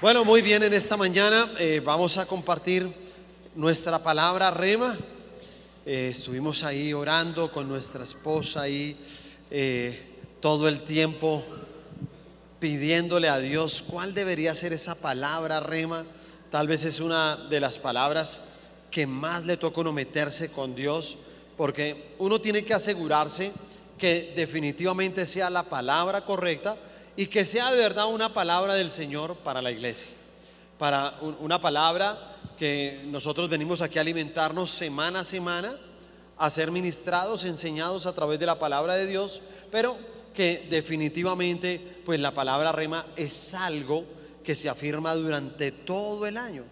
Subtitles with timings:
[0.00, 2.88] Bueno, muy bien, en esta mañana eh, vamos a compartir
[3.56, 4.96] nuestra palabra rema.
[5.84, 8.96] Eh, estuvimos ahí orando con nuestra esposa ahí
[9.50, 11.42] eh, todo el tiempo
[12.60, 16.06] pidiéndole a Dios cuál debería ser esa palabra rema.
[16.48, 18.42] Tal vez es una de las palabras
[18.92, 21.16] que más le toca uno meterse con Dios,
[21.56, 23.50] porque uno tiene que asegurarse
[23.98, 26.76] que definitivamente sea la palabra correcta
[27.18, 30.06] y que sea de verdad una palabra del Señor para la iglesia.
[30.78, 35.76] Para una palabra que nosotros venimos aquí a alimentarnos semana a semana,
[36.36, 39.98] a ser ministrados, enseñados a través de la palabra de Dios, pero
[40.32, 44.04] que definitivamente pues la palabra rema es algo
[44.44, 46.62] que se afirma durante todo el año.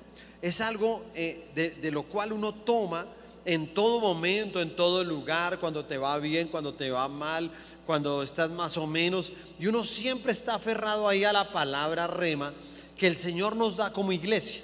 [0.41, 3.05] Es algo eh, de, de lo cual uno toma
[3.47, 7.51] en todo momento, en todo lugar, cuando te va bien, cuando te va mal,
[7.87, 9.33] cuando estás más o menos.
[9.59, 12.53] Y uno siempre está aferrado ahí a la palabra rema
[12.97, 14.63] que el Señor nos da como iglesia.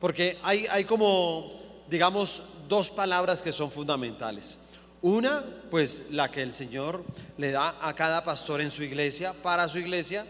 [0.00, 1.52] Porque hay, hay como,
[1.90, 4.60] digamos, dos palabras que son fundamentales.
[5.02, 7.04] Una, pues la que el Señor
[7.36, 10.24] le da a cada pastor en su iglesia, para su iglesia.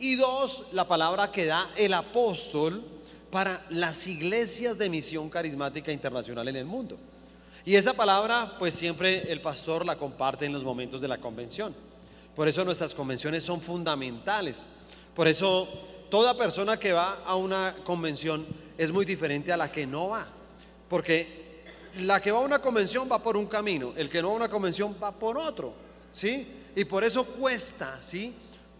[0.00, 2.84] Y dos, la palabra que da el apóstol
[3.30, 6.98] para las iglesias de misión carismática internacional en el mundo.
[7.64, 11.74] Y esa palabra, pues siempre el pastor la comparte en los momentos de la convención.
[12.34, 14.68] Por eso nuestras convenciones son fundamentales.
[15.14, 15.68] Por eso
[16.08, 20.26] toda persona que va a una convención es muy diferente a la que no va.
[20.88, 21.64] Porque
[22.00, 24.36] la que va a una convención va por un camino, el que no va a
[24.36, 25.74] una convención va por otro.
[26.12, 26.46] ¿Sí?
[26.76, 28.32] Y por eso cuesta, ¿sí?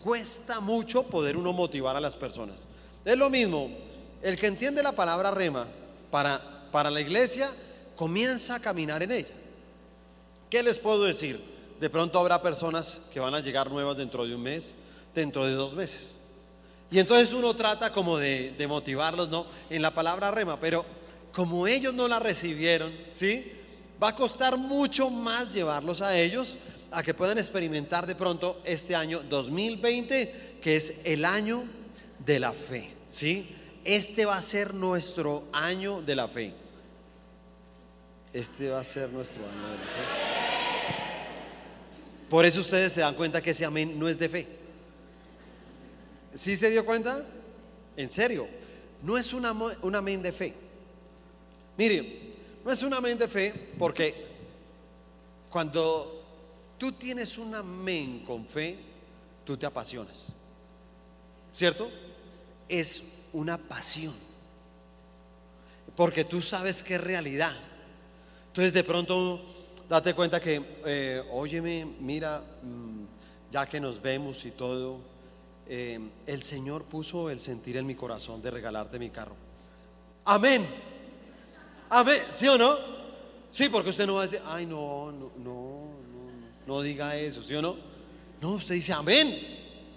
[0.02, 2.68] Cuesta mucho poder uno motivar a las personas.
[3.04, 3.70] Es lo mismo,
[4.22, 5.66] el que entiende la palabra rema
[6.10, 7.50] para, para la iglesia
[7.98, 9.34] comienza a caminar en ella.
[10.48, 11.38] ¿Qué les puedo decir?
[11.80, 14.72] De pronto habrá personas que van a llegar nuevas dentro de un mes,
[15.12, 16.14] dentro de dos meses.
[16.92, 19.46] Y entonces uno trata como de, motivarlos, ¿no?
[19.68, 20.86] En la palabra rema, pero
[21.32, 23.52] como ellos no la recibieron, ¿sí?
[24.00, 26.56] Va a costar mucho más llevarlos a ellos
[26.92, 31.64] a que puedan experimentar de pronto este año 2020, que es el año
[32.24, 33.50] de la fe, ¿sí?
[33.84, 36.67] Este va a ser nuestro año de la fe.
[38.32, 40.28] Este va a ser nuestro año de la fe.
[42.28, 44.46] Por eso ustedes se dan cuenta que ese amén no es de fe.
[46.34, 47.24] ¿Sí se dio cuenta?
[47.96, 48.46] En serio,
[49.02, 50.54] no es una, un amén de fe.
[51.76, 52.32] Mire,
[52.64, 54.26] no es un amén de fe porque
[55.48, 56.24] cuando
[56.76, 58.78] tú tienes un amén con fe,
[59.44, 60.34] tú te apasionas.
[61.50, 61.90] ¿Cierto?
[62.68, 64.14] Es una pasión.
[65.96, 67.56] Porque tú sabes que es realidad.
[68.48, 69.40] Entonces de pronto
[69.88, 73.04] date cuenta que, eh, óyeme, mira, mm,
[73.50, 74.98] ya que nos vemos y todo,
[75.66, 79.36] eh, el Señor puso el sentir en mi corazón de regalarte mi carro.
[80.24, 80.66] Amén.
[81.90, 82.20] Amén.
[82.30, 82.76] ¿Sí o no?
[83.50, 85.88] Sí, porque usted no va a decir, ay, no, no, no,
[86.66, 87.76] no, diga eso, ¿sí o no?
[88.40, 89.34] No, usted dice amén,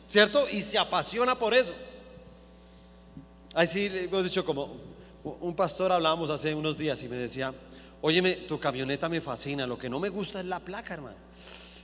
[0.08, 0.48] ¿cierto?
[0.50, 1.74] Y se apasiona por eso.
[3.54, 4.70] Así hemos dicho como
[5.24, 7.54] un pastor hablábamos hace unos días y me decía,
[8.02, 9.68] Óyeme, tu camioneta me fascina.
[9.68, 11.18] Lo que no me gusta es la placa, hermano.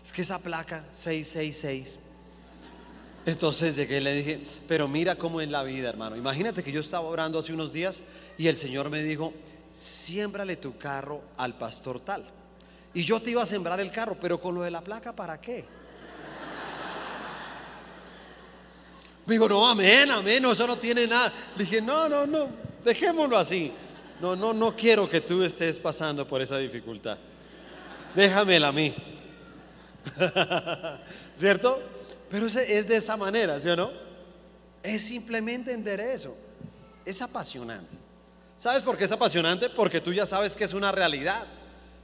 [0.03, 1.99] Es que esa placa 666.
[3.25, 6.15] Entonces llegué y le dije, pero mira cómo es la vida, hermano.
[6.15, 8.01] Imagínate que yo estaba orando hace unos días
[8.37, 9.33] y el Señor me dijo,
[9.73, 12.23] siémbrale tu carro al pastor tal.
[12.93, 15.39] Y yo te iba a sembrar el carro, pero con lo de la placa, ¿para
[15.39, 15.65] qué?
[19.25, 21.31] Me dijo, no, amén, amén, no, eso no tiene nada.
[21.57, 22.47] Le dije, no, no, no,
[22.83, 23.73] dejémoslo así.
[24.19, 27.17] No, no, no quiero que tú estés pasando por esa dificultad.
[28.15, 28.95] Déjamela a mí.
[31.33, 31.79] ¿Cierto?
[32.29, 33.91] Pero es de esa manera, ¿sí o no?
[34.81, 36.35] Es simplemente entender eso.
[37.05, 37.95] Es apasionante.
[38.55, 39.69] ¿Sabes por qué es apasionante?
[39.69, 41.45] Porque tú ya sabes que es una realidad.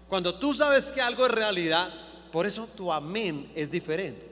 [0.07, 1.91] Cuando tú sabes que algo es realidad,
[2.31, 4.29] por eso tu amén es diferente.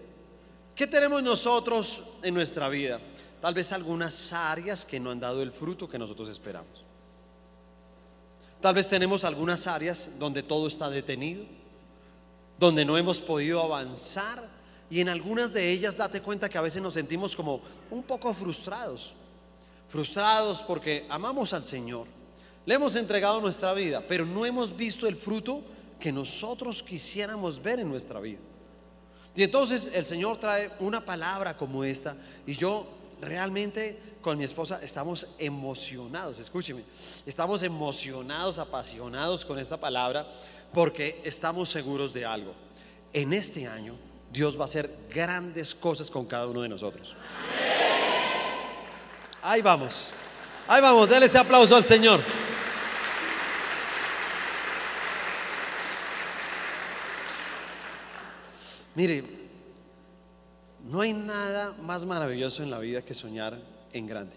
[0.75, 2.99] ¿Qué tenemos nosotros en nuestra vida?
[3.41, 6.90] Tal vez algunas áreas que no han dado el fruto que nosotros esperamos.
[8.61, 11.43] Tal vez tenemos algunas áreas donde todo está detenido,
[12.59, 14.47] donde no hemos podido avanzar
[14.87, 18.33] y en algunas de ellas date cuenta que a veces nos sentimos como un poco
[18.35, 19.13] frustrados.
[19.87, 22.05] Frustrados porque amamos al Señor,
[22.65, 25.63] le hemos entregado nuestra vida, pero no hemos visto el fruto
[25.99, 28.39] que nosotros quisiéramos ver en nuestra vida.
[29.35, 32.15] Y entonces el Señor trae una palabra como esta
[32.45, 32.85] y yo
[33.21, 36.83] realmente con mi esposa estamos emocionados, escúcheme,
[37.25, 40.31] estamos emocionados, apasionados con esta palabra
[40.73, 42.53] porque estamos seguros de algo.
[43.13, 43.95] En este año
[44.31, 47.15] Dios va a hacer grandes cosas con cada uno de nosotros.
[49.41, 50.11] Ahí vamos.
[50.67, 52.21] Ahí vamos, déle ese aplauso al Señor.
[58.93, 59.23] Mire,
[60.85, 64.35] no hay nada más maravilloso en la vida que soñar en grande.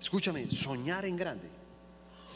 [0.00, 1.48] Escúchame, soñar en grande.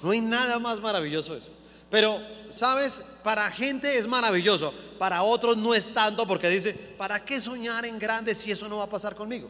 [0.02, 1.50] No hay nada más maravilloso eso.
[1.90, 2.20] Pero,
[2.50, 3.02] ¿sabes?
[3.22, 7.98] Para gente es maravilloso, para otros no es tanto porque dice, ¿para qué soñar en
[7.98, 9.48] grande si eso no va a pasar conmigo?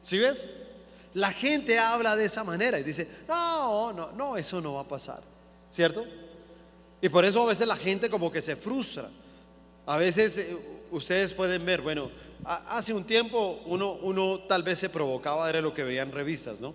[0.00, 0.48] ¿Sí ves?
[1.14, 4.88] La gente habla de esa manera y dice, no, no, no, eso no va a
[4.88, 5.22] pasar,
[5.68, 6.06] ¿cierto?
[7.02, 9.10] Y por eso a veces la gente como que se frustra.
[9.84, 10.56] A veces eh,
[10.92, 12.10] ustedes pueden ver, bueno,
[12.44, 16.60] hace un tiempo uno, uno tal vez se provocaba, era lo que veía en revistas,
[16.60, 16.74] ¿no?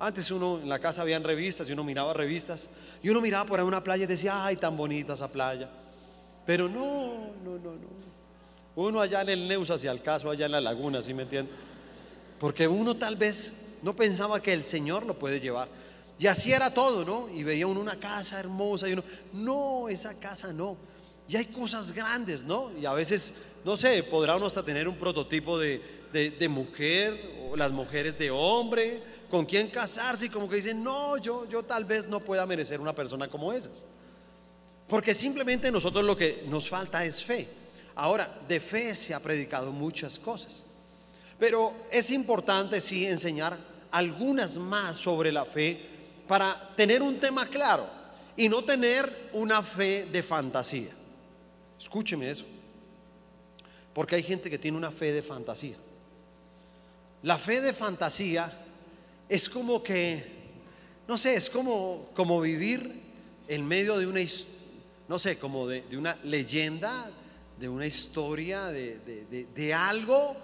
[0.00, 2.68] Antes uno en la casa habían revistas y uno miraba revistas
[3.02, 5.70] y uno miraba por ahí una playa y decía, ay, tan bonita esa playa.
[6.44, 8.02] Pero no, no, no, no.
[8.74, 11.54] Uno allá en el Neus hacia el caso, allá en la laguna, ¿sí me entienden?
[12.40, 15.68] Porque uno tal vez no pensaba que el Señor lo puede llevar.
[16.18, 17.28] Y así era todo, ¿no?
[17.28, 19.04] Y veía uno una casa hermosa y uno,
[19.34, 20.76] no, esa casa no.
[21.28, 22.70] Y hay cosas grandes, ¿no?
[22.78, 23.34] Y a veces,
[23.64, 25.80] no sé, podrá uno hasta tener un prototipo de,
[26.12, 31.16] de, mujer o las mujeres de hombre, con quien casarse y como que dicen, no,
[31.16, 33.84] yo, yo tal vez no pueda merecer una persona como esas.
[34.88, 37.48] Porque simplemente nosotros lo que nos falta es fe.
[37.94, 40.64] Ahora, de fe se ha predicado muchas cosas.
[41.38, 43.56] Pero es importante sí enseñar
[43.90, 45.80] algunas más sobre la fe
[46.28, 47.88] para tener un tema claro
[48.36, 50.90] y no tener una fe de fantasía.
[51.82, 52.44] Escúcheme eso.
[53.92, 55.74] Porque hay gente que tiene una fe de fantasía.
[57.24, 58.52] La fe de fantasía
[59.28, 60.24] es como que,
[61.08, 63.02] no sé, es como, como vivir
[63.48, 64.20] en medio de una,
[65.08, 67.10] no sé, como de, una leyenda,
[67.58, 68.98] de una historia, de,
[69.52, 70.36] de algo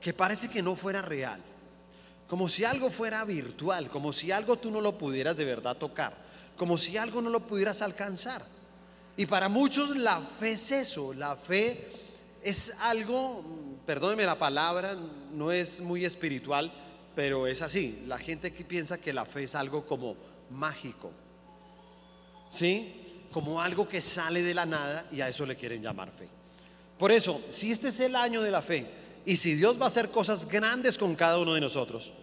[0.00, 1.42] que parece que no fuera real,
[2.26, 6.14] como si algo fuera virtual, como si algo tú no lo pudieras de verdad tocar,
[6.56, 8.57] como si algo no lo pudieras alcanzar.
[9.18, 11.88] Y para muchos la fe es eso, la fe
[12.40, 13.42] es algo,
[13.84, 14.96] perdóneme la palabra,
[15.32, 16.72] no es muy espiritual,
[17.16, 18.04] pero es así.
[18.06, 20.14] La gente que piensa que la fe es algo como
[20.50, 21.10] mágico,
[22.48, 23.26] ¿sí?
[23.32, 26.28] Como algo que sale de la nada y a eso le quieren llamar fe.
[26.96, 28.86] Por eso, si este es el año de la fe,
[29.26, 32.12] y si Dios va a hacer cosas grandes con cada uno de nosotros.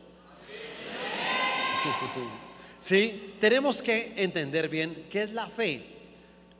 [2.77, 5.94] Sí, tenemos que entender bien qué es la fe.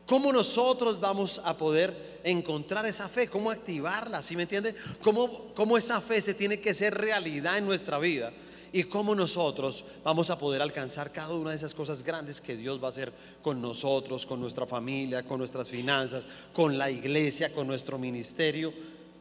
[0.06, 3.28] ¿Cómo nosotros vamos a poder encontrar esa fe?
[3.28, 4.22] ¿Cómo activarla?
[4.22, 4.76] ¿Sí me entiende?
[5.02, 8.32] ¿Cómo, ¿Cómo esa fe se tiene que ser realidad en nuestra vida?
[8.74, 12.84] y cómo nosotros vamos a poder alcanzar cada una de esas cosas grandes que Dios
[12.84, 17.68] va a hacer con nosotros, con nuestra familia, con nuestras finanzas, con la iglesia, con
[17.68, 18.74] nuestro ministerio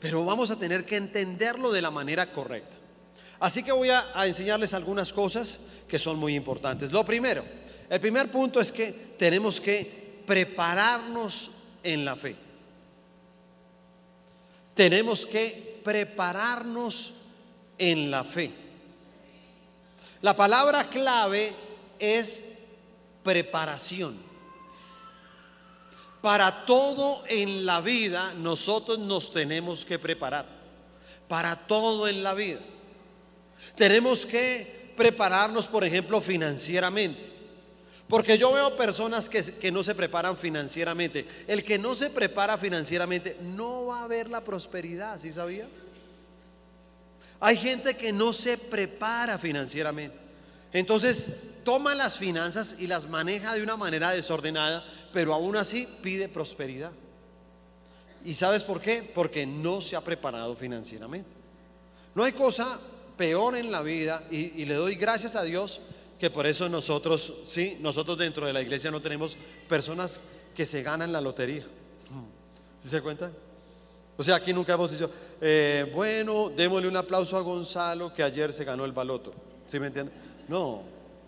[0.04, 2.76] pero vamos a tener que entenderlo de la manera correcta.
[3.40, 6.92] Así que voy a, enseñarles algunas cosas que son muy importantes.
[6.92, 7.42] Lo primero,
[7.88, 11.50] el primer punto es que tenemos que prepararnos
[11.82, 12.36] en la fe.
[14.74, 17.14] Tenemos que prepararnos
[17.78, 18.50] en la fe.
[20.22, 21.52] La palabra clave
[21.98, 22.44] es
[23.22, 24.16] preparación.
[26.22, 30.46] Para todo en la vida nosotros nos tenemos que preparar.
[31.28, 32.60] Para todo en la vida.
[33.76, 37.33] Tenemos que prepararnos, por ejemplo, financieramente.
[38.08, 41.26] Porque yo veo personas que, no se preparan financieramente.
[41.46, 45.66] El que no se prepara financieramente no va a ver la prosperidad, ¿sí sabía?
[47.40, 50.16] Hay gente que no se prepara financieramente.
[50.72, 51.30] Entonces
[51.64, 56.92] toma las finanzas y las maneja de una manera desordenada, pero aún así pide prosperidad.
[58.24, 59.02] ¿Y sabes por qué?
[59.02, 61.28] Porque no se ha preparado financieramente.
[62.14, 62.80] No hay cosa
[63.16, 65.80] peor en la vida y, le doy gracias a Dios
[66.30, 69.36] por eso nosotros, sí, nosotros dentro de la iglesia no tenemos
[69.68, 70.20] personas
[70.54, 71.64] que se ganan la lotería.
[72.78, 73.32] ¿Sí se cuenta?
[74.16, 78.52] O sea, aquí nunca hemos dicho, eh, bueno, démosle un aplauso a Gonzalo que ayer
[78.52, 79.32] se ganó el baloto.
[79.66, 80.12] ¿Sí me entiende?
[80.48, 80.82] No,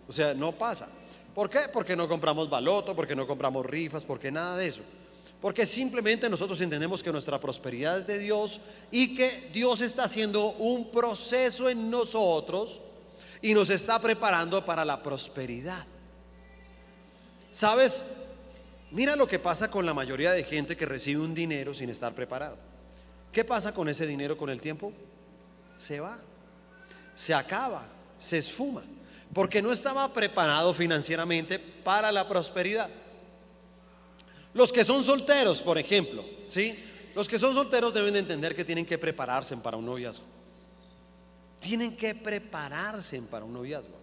[0.06, 0.88] o sea, no pasa.
[1.34, 1.60] ¿Por qué?
[1.72, 4.82] Porque no compramos baloto, porque no compramos rifas, porque nada de eso.
[5.40, 8.60] Porque simplemente nosotros entendemos que nuestra prosperidad es de Dios
[8.90, 12.80] y que Dios está haciendo un proceso en nosotros
[13.42, 15.84] y nos está preparando para la prosperidad.
[17.50, 18.04] ¿Sabes?
[18.90, 22.14] Mira lo que pasa con la mayoría de gente que recibe un dinero sin estar
[22.14, 22.58] preparado.
[23.32, 24.92] ¿Qué pasa con ese dinero con el tiempo?
[25.76, 26.18] Se va,
[27.14, 27.86] se acaba,
[28.18, 28.82] se esfuma
[29.32, 32.88] porque no estaba preparado financieramente para la prosperidad.
[34.54, 36.78] Los que son solteros, por ejemplo, ¿sí?
[37.14, 40.24] Los que son solteros deben entender que tienen que prepararse para un noviazgo.
[41.60, 43.96] Tienen que prepararse para un noviazgo.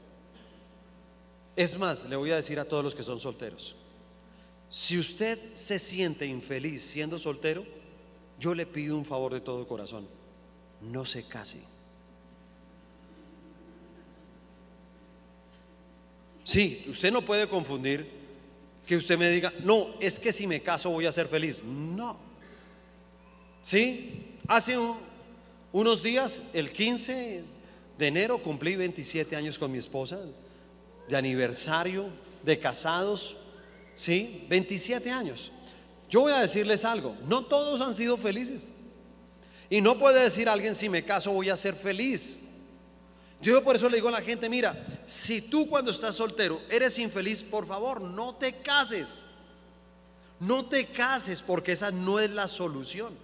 [1.56, 3.76] Es más, le voy a decir a todos los que son solteros,
[4.70, 7.64] si usted se siente infeliz siendo soltero,
[8.40, 10.08] yo le pido un favor de todo corazón,
[10.82, 11.62] no se case.
[16.44, 18.10] Sí, usted no puede confundir
[18.86, 21.64] que usted me diga, no, es que si me caso voy a ser feliz.
[21.64, 22.18] No.
[23.62, 24.76] Sí, hace
[25.74, 27.44] unos días, el 15
[27.98, 30.20] de enero, cumplí 27 años con mi esposa,
[31.10, 32.06] de aniversario,
[32.44, 33.36] de casados,
[33.96, 34.46] ¿sí?
[34.50, 35.52] 27 años.
[36.10, 38.72] Yo voy a decirles algo, no todos han sido felices.
[39.70, 42.40] Y no puede decir alguien, si me caso voy a ser feliz.
[43.42, 47.00] Yo por eso le digo a la gente, mira, si tú cuando estás soltero eres
[47.00, 49.24] infeliz, por favor, no te cases.
[50.40, 53.23] No te cases porque esa no es la solución.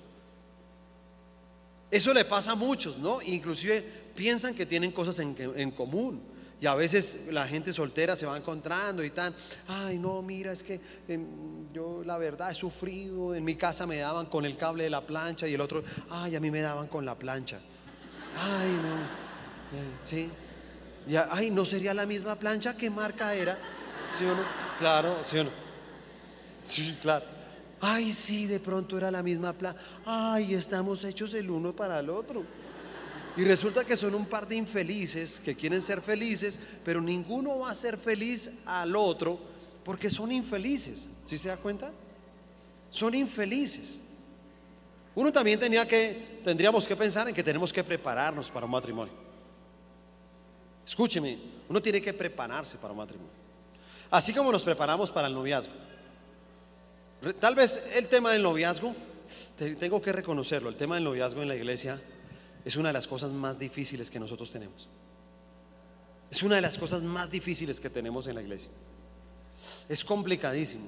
[1.91, 3.21] Eso le pasa a muchos, ¿no?
[3.21, 3.83] Inclusive
[4.15, 6.21] piensan que tienen cosas en, común.
[6.61, 9.33] Y a veces la gente soltera se va encontrando y tan,
[9.67, 11.25] ay no, mira, es que em,
[11.73, 14.99] yo la verdad he sufrido, en mi casa me daban con el cable de la
[14.99, 17.61] plancha y el otro, ay, a mí me daban con la plancha.
[18.37, 19.99] Ay, no.
[19.99, 20.29] ¿Sí?
[21.07, 22.75] Y, ay, ¿no sería la misma plancha?
[22.75, 23.57] ¿Qué marca era?
[24.15, 24.43] ¿Sí o no?
[24.77, 25.51] Claro, ¿sí o no?
[26.63, 27.38] Sí, claro.
[27.81, 29.79] Ay, sí, de pronto era la misma plancha.
[30.05, 32.43] Ay, estamos hechos el uno para el otro.
[33.37, 37.71] Y resulta que son un par de infelices que quieren ser felices, pero ninguno va
[37.71, 39.39] a ser feliz al otro
[39.85, 41.09] porque son infelices.
[41.23, 41.91] ¿Sí se da cuenta?
[42.89, 43.99] Son infelices.
[45.15, 49.13] Uno también tenía que, tendríamos que pensar en que tenemos que prepararnos para un matrimonio.
[50.85, 51.37] Escúcheme,
[51.69, 53.31] uno tiene que prepararse para un matrimonio.
[54.11, 55.88] Así como nos preparamos para el noviazgo.
[57.39, 58.95] Tal vez el tema del noviazgo,
[59.79, 61.99] tengo que reconocerlo, el tema del noviazgo en la iglesia
[62.63, 64.87] es una de las cosas más difíciles que nosotros tenemos.
[66.31, 68.69] Es una de las cosas más difíciles que tenemos en la iglesia.
[69.89, 70.87] Es complicadísimo.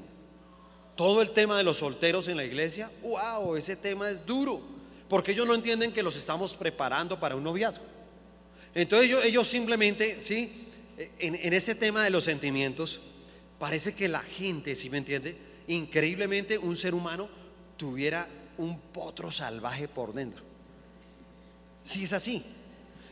[0.95, 4.61] Todo el tema de los solteros en la iglesia, wow, ese tema es duro,
[5.09, 7.83] porque ellos no entienden que los estamos preparando para un noviazgo.
[8.73, 10.67] Entonces ellos, simplemente, ¿sí?
[11.19, 13.01] En, ese tema de los sentimientos,
[13.59, 15.35] parece que la gente, si me entiende?
[15.67, 17.29] Increíblemente un ser humano
[17.77, 18.27] tuviera
[18.57, 20.43] un potro salvaje por dentro.
[21.83, 22.43] Sí, es así.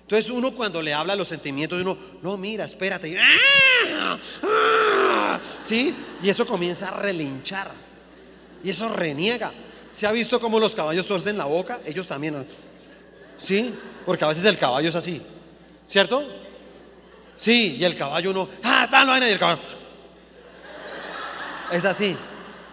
[0.01, 3.17] Entonces uno cuando le habla los sentimientos, uno, no, mira, espérate.
[5.61, 5.95] ¿Sí?
[6.21, 7.71] Y eso comienza a relinchar.
[8.63, 9.51] Y eso reniega.
[9.91, 11.79] ¿Se ha visto cómo los caballos tuercen la boca?
[11.85, 12.45] Ellos también.
[13.37, 13.73] ¿Sí?
[14.05, 15.21] Porque a veces el caballo es así.
[15.85, 16.27] ¿Cierto?
[17.35, 19.61] Sí, y el caballo uno, ah, tal vaina, caballo.
[21.71, 22.17] Es así.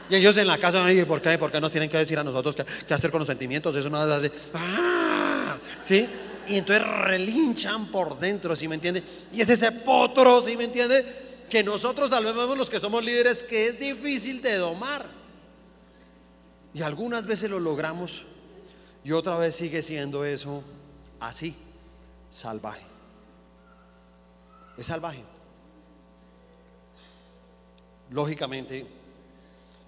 [0.08, 1.36] Y ellos en la casa, ¿por qué?
[1.38, 3.74] ¿Por qué nos tienen que decir a nosotros qué, hacer con los sentimientos?
[3.74, 4.30] Eso no así.
[4.54, 5.56] ¡Ah!
[5.80, 6.08] ¿Sí?
[6.48, 9.02] Y entonces relinchan por dentro, ¿sí me entiende?
[9.32, 11.04] Y es ese potro, ¿sí me entiende?
[11.50, 15.04] Que nosotros salvemos los que somos líderes, que es difícil de domar.
[16.72, 18.22] Y algunas veces lo logramos
[19.02, 20.62] y otra vez sigue siendo eso
[21.18, 21.54] así,
[22.30, 22.96] salvaje
[24.76, 25.22] es salvaje.
[28.10, 28.86] Lógicamente,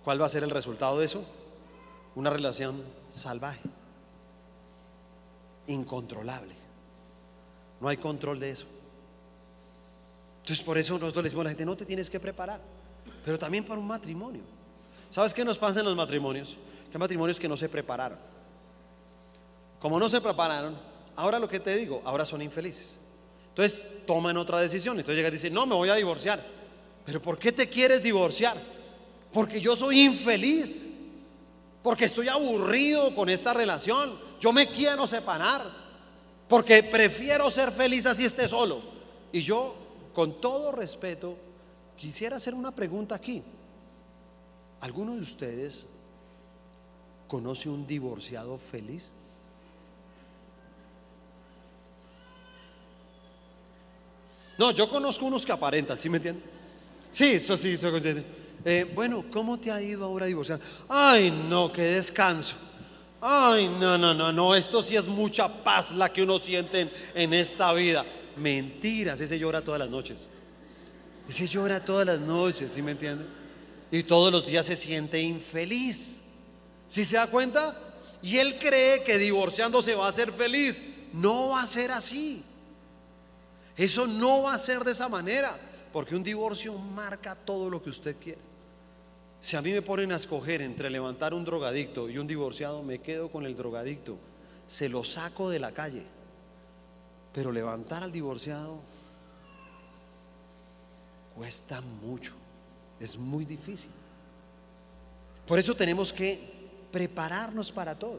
[0.08, 1.22] ¿cuál va a ser el resultado de eso?
[2.14, 3.60] Una relación salvaje,
[5.66, 6.54] incontrolable.
[7.78, 8.64] No hay control de eso.
[10.40, 12.58] Entonces por eso nosotros le decimos a la gente, no te tienes que preparar,
[13.22, 14.40] pero también para un matrimonio.
[15.10, 16.56] ¿Sabes qué nos pasa en los matrimonios?
[16.90, 18.18] Que hay matrimonios que no se prepararon.
[19.78, 20.74] Como no se prepararon,
[21.16, 22.96] ahora lo que te digo, ahora son infelices.
[23.50, 24.98] Entonces toman otra decisión.
[24.98, 26.42] Entonces llega y dice, no, me voy a divorciar.
[27.04, 28.56] Pero ¿por qué te quieres divorciar?
[29.32, 30.84] Porque yo soy infeliz.
[31.82, 34.18] Porque estoy aburrido con esta relación.
[34.40, 35.64] Yo me quiero separar.
[36.48, 38.80] Porque prefiero ser feliz así esté solo.
[39.32, 39.76] Y yo,
[40.14, 41.36] con todo respeto,
[41.96, 43.42] quisiera hacer una pregunta aquí.
[44.80, 45.86] ¿Alguno de ustedes
[47.26, 49.12] conoce un divorciado feliz?
[54.56, 56.42] No, yo conozco unos que aparentan, ¿sí me entienden?
[57.12, 58.24] Sí, eso sí, eso entiende.
[58.64, 60.60] Eh, bueno, ¿cómo te ha ido ahora divorciar?
[60.88, 62.56] Ay, no, qué descanso.
[63.20, 67.34] Ay, no, no, no, no, esto sí es mucha paz la que uno siente en,
[67.34, 68.04] esta vida.
[68.36, 70.30] Mentiras, ese llora todas las noches.
[71.28, 73.24] Ese llora todas las noches, ¿sí me entiende?
[73.90, 76.20] Y todos los días se siente infeliz.
[76.86, 77.76] ¿Sí se da cuenta?
[78.22, 80.84] Y él cree que divorciándose va a ser feliz.
[81.12, 82.42] No va a ser así.
[83.76, 85.56] Eso no va a ser de esa manera,
[85.92, 88.47] porque un divorcio marca todo lo que usted quiere.
[89.40, 92.98] Si a mí me ponen a escoger entre levantar un drogadicto y un divorciado, me
[92.98, 94.18] quedo con el drogadicto.
[94.66, 96.02] Se lo saco de la calle.
[97.32, 98.80] Pero levantar al divorciado
[101.36, 102.34] cuesta mucho,
[102.98, 103.90] es muy difícil.
[105.46, 106.40] Por eso tenemos que
[106.90, 108.18] prepararnos para todo.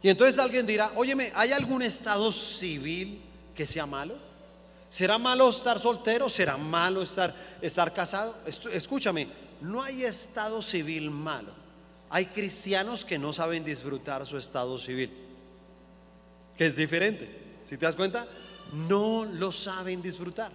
[0.00, 3.20] Y entonces alguien dirá, óyeme, ¿hay algún estado civil
[3.54, 4.14] que sea malo?
[4.88, 6.28] ¿Será malo estar soltero?
[6.28, 8.36] ¿Será malo estar, estar casado?
[8.46, 9.26] Escúchame,
[9.64, 11.52] no hay estado civil malo.
[12.10, 15.10] Hay cristianos que no saben disfrutar su estado civil,
[16.56, 17.56] que es diferente.
[17.62, 18.28] Si te das cuenta,
[18.72, 20.52] no lo saben disfrutar.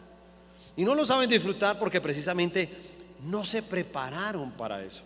[0.76, 2.70] Y no lo saben disfrutar porque precisamente
[3.24, 5.02] no se prepararon para eso.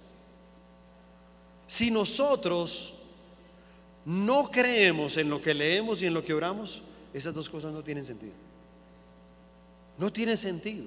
[1.65, 2.95] Si nosotros
[4.05, 6.81] no creemos en lo que leemos y en lo que oramos,
[7.13, 8.33] esas dos cosas no tienen sentido.
[9.97, 10.85] No tiene sentido.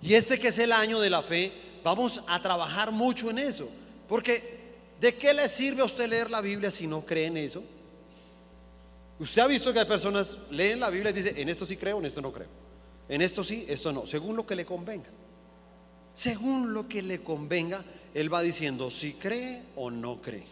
[0.00, 1.52] Y este que es el año de la fe,
[1.86, 3.68] vamos a trabajar mucho en eso.
[4.08, 4.42] Porque
[5.00, 7.62] ¿de qué le sirve a usted leer la Biblia si no cree en eso?
[9.20, 11.98] Usted ha visto que hay personas leen la Biblia y dicen, en esto sí creo,
[11.98, 12.48] en esto no creo.
[13.08, 15.08] En esto sí, esto no, según lo que le convenga.
[16.12, 20.44] Según lo que le convenga, él va diciendo si cree o no cree.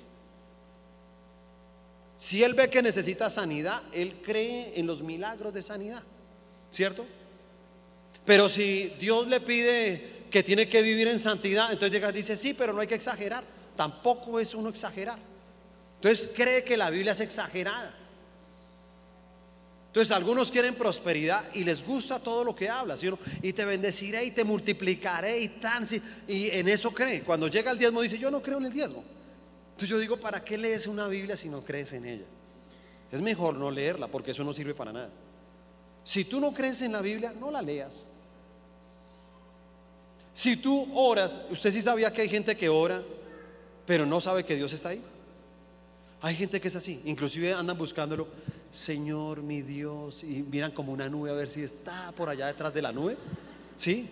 [2.16, 6.02] Si él ve que necesita sanidad, él cree en los milagros de sanidad,
[6.70, 7.04] ¿cierto?
[8.24, 12.36] Pero si Dios le pide que tiene que vivir en santidad, entonces llega y dice,
[12.36, 13.44] sí, pero no hay que exagerar.
[13.76, 15.16] Tampoco es uno exagerar.
[15.94, 17.96] Entonces cree que la Biblia es exagerada.
[19.86, 22.96] Entonces algunos quieren prosperidad y les gusta todo lo que habla,
[23.42, 25.86] Y te bendeciré y te multiplicaré y tan,
[26.26, 27.22] y en eso cree.
[27.22, 29.04] Cuando llega el diezmo dice, yo no creo en el diezmo.
[29.66, 32.26] Entonces yo digo, ¿para qué lees una Biblia si no crees en ella?
[33.12, 35.10] Es mejor no leerla porque eso no sirve para nada.
[36.02, 38.08] Si tú no crees en la Biblia, no la leas.
[40.34, 43.02] Si tú oras, usted sí sabía que hay gente que ora,
[43.86, 45.00] pero no sabe que Dios está ahí.
[46.20, 48.26] Hay gente que es así, inclusive andan buscándolo,
[48.70, 52.74] Señor mi Dios, y miran como una nube a ver si está por allá detrás
[52.74, 53.16] de la nube,
[53.76, 54.08] ¿sí?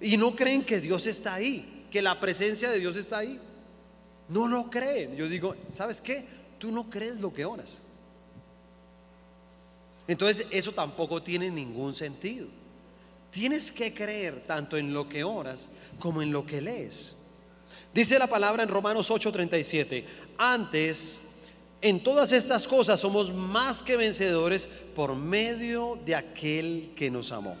[0.00, 3.38] Y no creen que Dios está ahí, que la presencia de Dios está ahí.
[4.28, 5.16] No lo creen.
[5.16, 6.24] Yo digo, ¿sabes qué?
[6.58, 7.82] Tú no crees lo que oras.
[10.08, 12.48] Entonces eso tampoco tiene ningún sentido.
[13.30, 17.14] Tienes que creer tanto en lo que oras como en lo que lees.
[17.94, 20.04] Dice la palabra en Romanos 8:37,
[20.38, 21.22] antes
[21.82, 27.56] en todas estas cosas somos más que vencedores por medio de aquel que nos amó.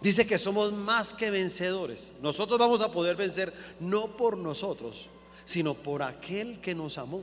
[0.00, 2.12] Dice que somos más que vencedores.
[2.22, 5.08] Nosotros vamos a poder vencer no por nosotros,
[5.44, 7.22] sino por aquel que nos amó.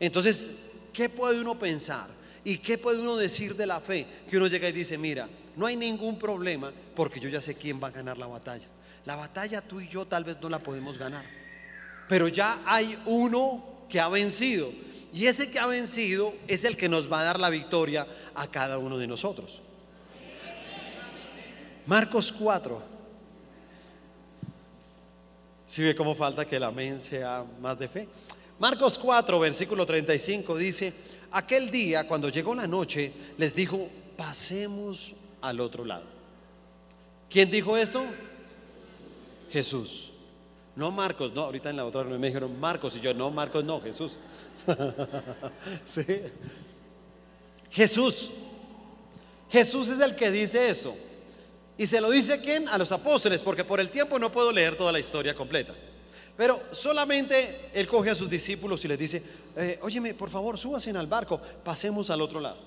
[0.00, 0.52] Entonces,
[0.92, 2.08] ¿qué puede uno pensar?
[2.44, 4.06] ¿Y qué puede uno decir de la fe?
[4.28, 7.82] Que uno llega y dice, mira, no hay ningún problema porque yo ya sé quién
[7.82, 8.66] va a ganar la batalla.
[9.06, 11.24] La batalla tú y yo tal vez no la podemos ganar.
[12.08, 14.70] Pero ya hay uno que ha vencido.
[15.12, 18.46] Y ese que ha vencido es el que nos va a dar la victoria a
[18.46, 19.62] cada uno de nosotros.
[21.86, 22.82] Marcos 4.
[25.66, 28.08] Si ve cómo falta que el amén sea más de fe.
[28.58, 30.92] Marcos 4, versículo 35 dice,
[31.34, 36.04] aquel día cuando llegó la noche les dijo, pasemos al otro lado.
[37.28, 38.04] ¿Quién dijo esto?
[39.50, 40.10] Jesús.
[40.76, 43.80] No Marcos, no, ahorita en la otra me dijeron Marcos y yo, no, Marcos, no,
[43.80, 44.18] Jesús.
[45.84, 46.04] sí.
[47.70, 48.30] Jesús.
[49.50, 50.96] Jesús es el que dice eso.
[51.76, 52.68] ¿Y se lo dice quién?
[52.68, 55.74] A los apóstoles, porque por el tiempo no puedo leer toda la historia completa.
[56.36, 59.22] Pero solamente él coge a sus discípulos y les dice,
[59.56, 62.58] eh, óyeme, por favor, súbase al barco, pasemos al otro lado.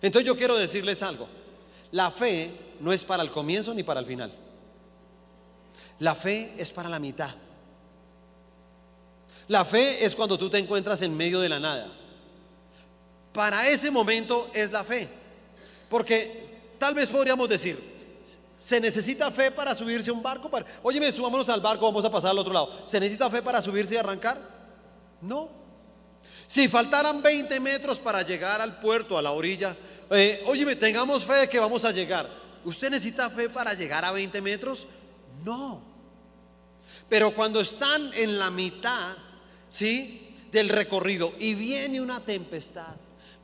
[0.00, 1.28] Entonces yo quiero decirles algo.
[1.92, 4.32] La fe no es para el comienzo ni para el final.
[5.98, 7.34] La fe es para la mitad.
[9.48, 11.92] La fe es cuando tú te encuentras en medio de la nada.
[13.34, 15.06] Para ese momento es la fe.
[15.90, 17.91] Porque tal vez podríamos decir,
[18.62, 20.48] ¿se necesita fe para subirse a un barco?
[20.48, 22.82] Para, Óyeme, subámonos al barco, vamos a pasar al otro lado.
[22.84, 24.38] ¿Se necesita fe para subirse y arrancar?
[25.20, 25.50] No.
[26.46, 29.76] Si faltaran 20 metros para llegar al puerto, a la orilla,
[30.10, 32.28] eh, óyeme, tengamos fe de que vamos a llegar.
[32.64, 34.86] ¿Usted necesita fe para llegar a 20 metros?
[35.44, 35.82] No.
[37.08, 39.16] Pero cuando están en la mitad,
[39.68, 40.36] ¿sí?
[40.52, 42.94] Del recorrido y viene una tempestad,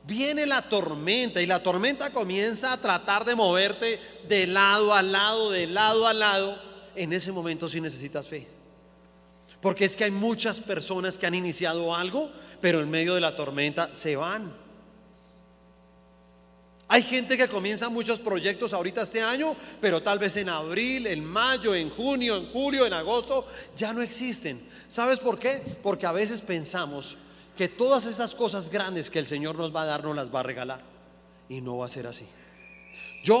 [0.05, 5.51] viene la tormenta y la tormenta comienza a tratar de moverte de lado a lado,
[5.51, 6.59] de lado a lado,
[6.95, 8.47] en ese momento sí necesitas fe.
[9.61, 12.31] Porque es que hay muchas personas que han iniciado algo,
[12.61, 14.53] pero en medio de la tormenta se van.
[16.91, 21.23] Hay gente que comienza muchos proyectos ahorita este año, pero tal vez en abril, en
[21.23, 23.45] mayo, en junio, en julio, en agosto,
[23.77, 24.59] ya no existen.
[24.87, 25.61] ¿Sabes por qué?
[25.83, 27.15] Porque a veces pensamos
[27.59, 30.39] que todas esas cosas grandes que el Señor nos va a dar nos las va
[30.39, 30.81] a regalar.
[31.49, 32.23] y no va a ser así.
[33.21, 33.35] Yo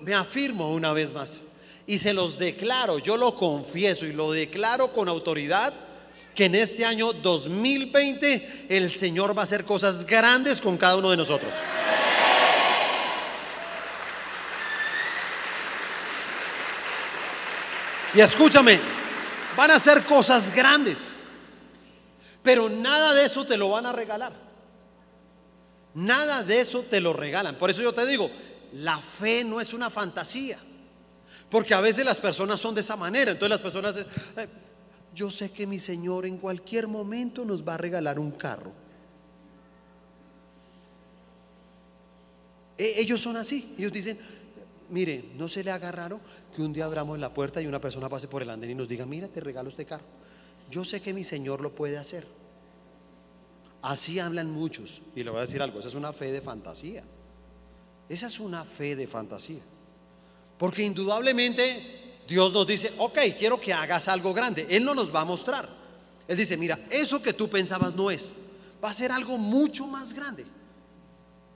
[0.00, 1.44] me afirmo una vez más
[1.86, 5.72] y se los declaro, yo lo confieso y lo declaro con autoridad
[6.34, 11.12] que en este año 2020 el Señor va a hacer cosas grandes con cada uno
[11.12, 11.54] de nosotros.
[18.14, 18.80] Y escúchame,
[19.56, 21.19] van a hacer cosas grandes,
[22.42, 24.32] pero nada de eso te lo van a regalar.
[25.94, 27.56] Nada de eso te lo regalan.
[27.56, 28.30] Por eso yo te digo,
[28.74, 30.58] la fe no es una fantasía.
[31.50, 33.32] Porque a veces las personas son de esa manera.
[33.32, 34.06] Entonces las personas, eh,
[35.14, 38.72] yo sé que mi Señor en cualquier momento nos va a regalar un carro.
[42.78, 43.74] E, ellos son así.
[43.76, 44.16] Ellos dicen,
[44.90, 46.20] mire, no se le haga raro
[46.54, 48.88] que un día abramos la puerta y una persona pase por el andén y nos
[48.88, 50.19] diga, mira, te regalo este carro.
[50.70, 52.26] Yo sé que mi Señor lo puede hacer.
[53.82, 55.00] Así hablan muchos.
[55.16, 57.02] Y le voy a decir algo, esa es una fe de fantasía.
[58.08, 59.60] Esa es una fe de fantasía.
[60.58, 64.66] Porque indudablemente Dios nos dice, ok, quiero que hagas algo grande.
[64.70, 65.68] Él no nos va a mostrar.
[66.28, 68.34] Él dice, mira, eso que tú pensabas no es.
[68.84, 70.44] Va a ser algo mucho más grande.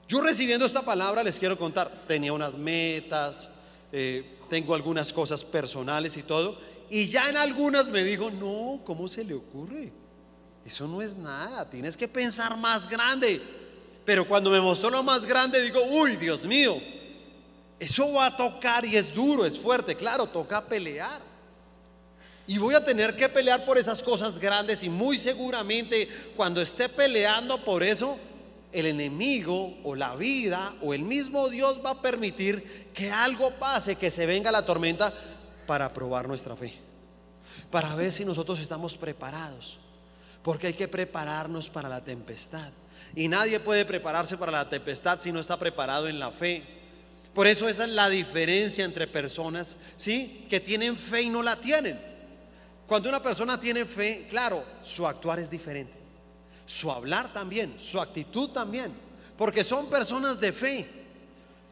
[0.07, 3.49] Yo recibiendo esta palabra les quiero contar, tenía unas metas,
[3.91, 9.07] eh, tengo algunas cosas personales y todo, y ya en algunas me dijo, no, ¿cómo
[9.07, 9.91] se le ocurre?
[10.65, 13.41] Eso no es nada, tienes que pensar más grande.
[14.03, 16.79] Pero cuando me mostró lo más grande, digo, uy, Dios mío,
[17.79, 21.21] eso va a tocar y es duro, es fuerte, claro, toca pelear.
[22.47, 26.87] Y voy a tener que pelear por esas cosas grandes y muy seguramente cuando esté
[26.89, 28.17] peleando por eso,
[28.71, 33.95] el enemigo o la vida o el mismo Dios va a permitir que algo pase,
[33.95, 35.13] que se venga la tormenta
[35.65, 36.73] para probar nuestra fe.
[37.71, 39.79] Para ver si nosotros estamos preparados.
[40.43, 42.71] Porque hay que prepararnos para la tempestad.
[43.15, 46.63] Y nadie puede prepararse para la tempestad si no está preparado en la fe.
[47.33, 50.45] Por eso esa es la diferencia entre personas, ¿sí?
[50.49, 51.99] Que tienen fe y no la tienen.
[52.87, 56.05] Cuando una persona tiene fe, claro, su actuar es diferente
[56.65, 58.91] su hablar también, su actitud también,
[59.37, 60.87] porque son personas de fe.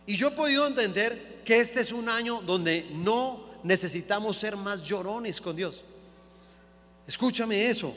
[0.06, 4.82] Y yo he podido entender que este es un año donde no necesitamos ser más
[4.82, 5.84] llorones con Dios.
[7.08, 7.94] Escúchame eso.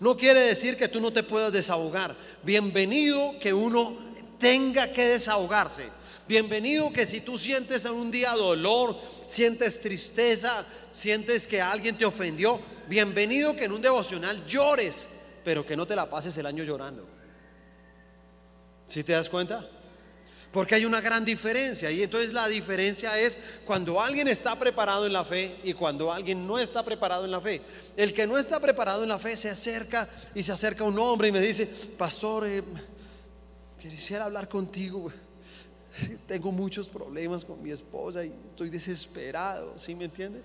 [0.00, 2.16] No quiere decir que tú no te puedas desahogar.
[2.42, 3.96] Bienvenido que uno
[4.38, 5.88] tenga que desahogarse.
[6.26, 12.04] Bienvenido que si tú sientes en un día dolor, sientes tristeza, sientes que alguien te
[12.04, 15.10] ofendió, bienvenido que en un devocional llores
[15.44, 17.06] pero que no te la pases el año llorando.
[18.86, 19.68] ¿Sí te das cuenta?
[20.52, 25.14] Porque hay una gran diferencia y entonces la diferencia es cuando alguien está preparado en
[25.14, 27.62] la fe y cuando alguien no está preparado en la fe.
[27.96, 30.98] El que no está preparado en la fe se acerca y se acerca a un
[30.98, 32.62] hombre y me dice, pastor, eh,
[33.80, 35.10] quisiera hablar contigo.
[36.28, 40.42] Tengo muchos problemas con mi esposa y estoy desesperado, ¿sí me entiende?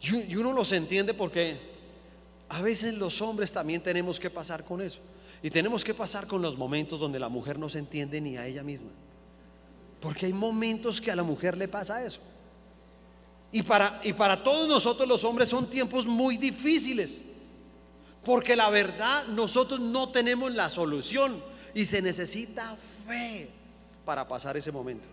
[0.00, 1.58] Y uno los entiende porque
[2.48, 5.00] a veces los hombres también tenemos que pasar con eso.
[5.42, 8.46] Y tenemos que pasar con los momentos donde la mujer no se entiende ni a
[8.46, 8.90] ella misma.
[10.04, 12.20] Porque hay momentos que a la mujer le pasa eso.
[13.50, 17.22] Y para, y para todos nosotros los hombres son tiempos muy difíciles.
[18.22, 21.42] Porque la verdad nosotros no tenemos la solución.
[21.72, 23.48] Y se necesita fe
[24.04, 25.08] para pasar ese momento.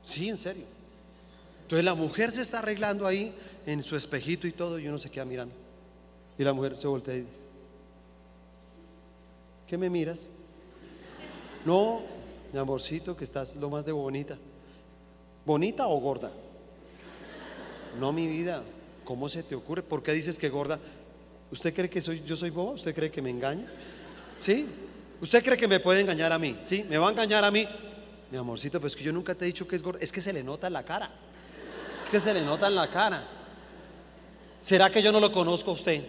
[0.00, 0.64] Sí, en serio.
[1.62, 3.34] Entonces la mujer se está arreglando ahí
[3.66, 5.56] en su espejito y todo, y uno se queda mirando.
[6.38, 7.32] Y la mujer se voltea y dice,
[9.66, 10.30] ¿qué me miras?
[11.64, 12.11] No,
[12.52, 14.36] mi amorcito, que estás lo más de bonita.
[15.44, 16.30] ¿Bonita o gorda?
[17.98, 18.62] No, mi vida,
[19.04, 19.82] ¿cómo se te ocurre?
[19.82, 20.78] ¿Por qué dices que gorda?
[21.50, 22.72] ¿Usted cree que soy, yo soy boba?
[22.72, 23.66] ¿Usted cree que me engaña?
[24.36, 24.66] ¿Sí?
[25.20, 26.58] ¿Usted cree que me puede engañar a mí?
[26.62, 26.84] ¿Sí?
[26.88, 27.66] ¿Me va a engañar a mí?
[28.30, 29.98] Mi amorcito, pues es que yo nunca te he dicho que es gorda.
[30.00, 31.10] Es que se le nota en la cara.
[32.00, 33.26] Es que se le nota en la cara.
[34.60, 36.02] ¿Será que yo no lo conozco a usted?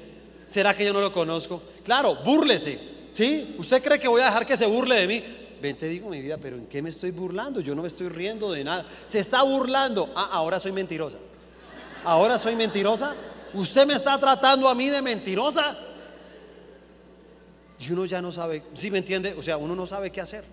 [0.45, 1.61] ¿Será que yo no lo conozco?
[1.83, 2.79] Claro, búrlese.
[3.11, 3.55] ¿Sí?
[3.57, 5.23] ¿Usted cree que voy a dejar que se burle de mí?
[5.63, 7.61] Ven, te digo mi vida, pero ¿en qué me estoy burlando?
[7.61, 8.85] Yo no me estoy riendo de nada.
[9.07, 10.11] Se está burlando.
[10.13, 11.17] Ah, ahora soy mentirosa.
[12.03, 13.15] Ahora soy mentirosa.
[13.53, 15.77] ¿Usted me está tratando a mí de mentirosa?
[17.79, 19.35] Y uno ya no sabe, ¿sí me entiende?
[19.37, 20.43] O sea, uno no sabe qué hacer.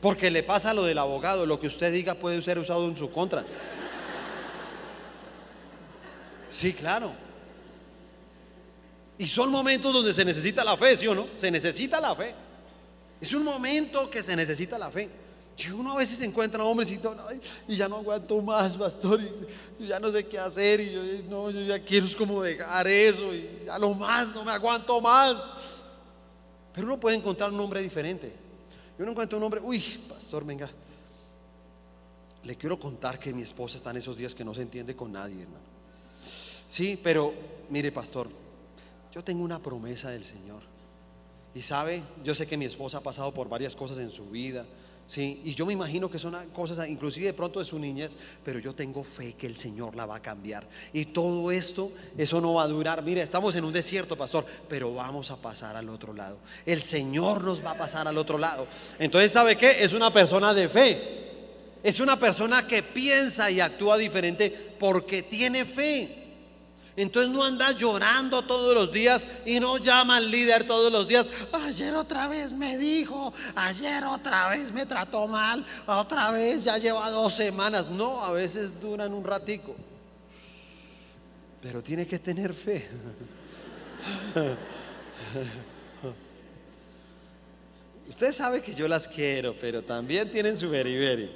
[0.00, 3.10] Porque le pasa lo del abogado, lo que usted diga puede ser usado en su
[3.10, 3.44] contra.
[6.48, 7.10] Sí, claro.
[9.18, 11.26] Y son momentos donde se necesita la fe, ¿sí o no?
[11.34, 12.43] Se necesita la fe.
[13.24, 15.08] Es un momento que se necesita la fe.
[15.56, 17.00] Y uno a veces encuentra hombres y,
[17.68, 19.18] y ya no aguanto más, pastor,
[19.78, 22.86] y, ya no sé qué hacer, y yo, no, yo ya quiero es como dejar
[22.86, 25.38] eso, y ya lo más, no me aguanto más.
[26.74, 28.30] Pero uno puede encontrar un hombre diferente.
[28.98, 30.70] Yo no encuentro un hombre, uy, pastor, venga.
[32.42, 35.10] Le quiero contar que mi esposa está en esos días que no se entiende con
[35.10, 35.64] nadie, hermano.
[36.68, 37.32] Sí, pero
[37.70, 38.28] mire, pastor,
[39.14, 40.73] yo tengo una promesa del Señor.
[41.54, 44.66] Y sabe, yo sé que mi esposa ha pasado por varias cosas en su vida.
[45.06, 48.58] Sí, y yo me imagino que son cosas inclusive de pronto de su niñez, pero
[48.58, 50.66] yo tengo fe que el Señor la va a cambiar.
[50.94, 53.02] Y todo esto, eso no va a durar.
[53.02, 56.38] Mire, estamos en un desierto, pastor, pero vamos a pasar al otro lado.
[56.64, 58.66] El Señor nos va a pasar al otro lado.
[58.98, 59.84] Entonces, ¿sabe qué?
[59.84, 61.24] Es una persona de fe.
[61.82, 66.23] Es una persona que piensa y actúa diferente porque tiene fe.
[66.96, 71.28] Entonces no anda llorando todos los días y no llama al líder todos los días.
[71.52, 77.10] Ayer otra vez me dijo, ayer otra vez me trató mal, otra vez ya lleva
[77.10, 77.88] dos semanas.
[77.88, 79.74] No, a veces duran un ratico.
[81.60, 82.88] Pero tiene que tener fe.
[88.08, 91.28] Usted sabe que yo las quiero, pero también tienen su beriberi.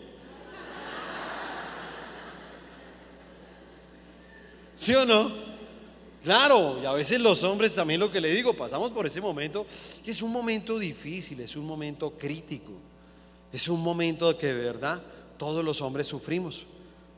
[4.77, 5.48] ¿Sí o no?
[6.29, 9.65] Claro, y a veces los hombres también lo que le digo, pasamos por ese momento,
[10.05, 12.73] que es un momento difícil, es un momento crítico,
[13.51, 15.03] es un momento que de verdad
[15.39, 16.67] todos los hombres sufrimos.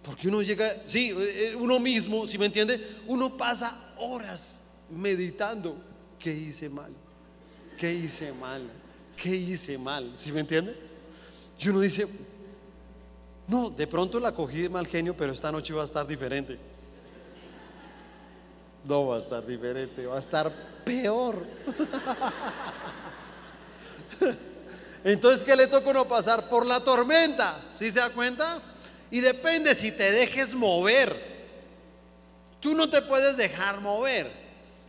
[0.05, 5.75] Porque uno llega, sí, eh, uno mismo, si me entiende, uno pasa horas meditando,
[6.16, 6.92] ¿qué hice mal?
[7.77, 8.62] ¿Qué hice mal?
[9.16, 10.12] ¿Qué hice mal?
[10.14, 10.77] ¿Sí me entiende?
[11.59, 12.07] Y uno dice,
[13.49, 16.70] no, de pronto la cogí de mal genio, pero esta noche va a estar diferente.
[18.85, 20.51] No va a estar diferente, va a estar
[20.85, 21.45] peor.
[25.05, 26.49] Entonces, ¿qué le toca uno pasar?
[26.49, 28.61] Por la tormenta, ¿sí se da cuenta?
[29.11, 31.14] Y depende si te dejes mover.
[32.61, 34.31] Tú no te puedes dejar mover.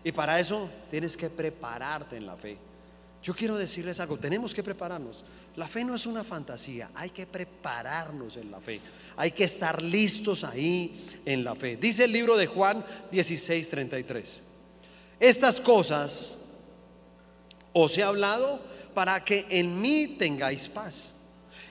[0.03, 2.57] Y para eso tienes que prepararte en la fe.
[3.23, 5.23] Yo quiero decirles algo, tenemos que prepararnos.
[5.55, 8.81] La fe no es una fantasía, hay que prepararnos en la fe.
[9.15, 11.77] Hay que estar listos ahí en la fe.
[11.77, 14.41] Dice el libro de Juan 16, 33.
[15.19, 16.37] Estas cosas
[17.73, 18.59] os he hablado
[18.95, 21.15] para que en mí tengáis paz.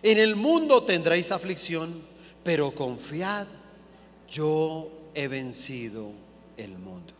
[0.03, 2.03] En el mundo tendréis aflicción,
[2.45, 3.47] pero confiad,
[4.31, 6.13] yo he vencido
[6.57, 7.13] el mundo.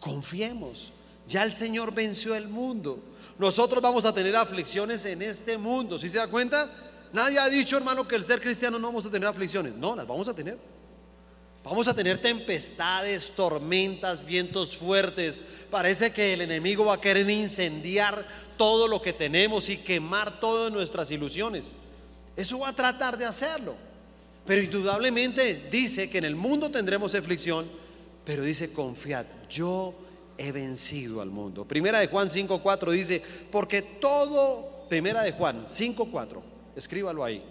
[0.00, 0.93] Confiemos.
[1.26, 2.98] Ya el Señor venció el mundo.
[3.38, 5.98] Nosotros vamos a tener aflicciones en este mundo.
[5.98, 6.70] ¿Sí se da cuenta?
[7.12, 9.74] Nadie ha dicho, hermano, que el ser cristiano no vamos a tener aflicciones.
[9.74, 10.58] No, las vamos a tener.
[11.64, 15.42] Vamos a tener tempestades, tormentas, vientos fuertes.
[15.70, 18.26] Parece que el enemigo va a querer incendiar
[18.58, 21.74] todo lo que tenemos y quemar todas nuestras ilusiones.
[22.36, 23.74] Eso va a tratar de hacerlo.
[24.44, 27.66] Pero indudablemente dice que en el mundo tendremos aflicción,
[28.26, 29.94] pero dice, confiad, yo
[30.38, 31.64] he vencido al mundo.
[31.64, 36.42] Primera de Juan 5.4 dice, porque todo, primera de Juan 5.4,
[36.76, 37.42] escríbalo ahí.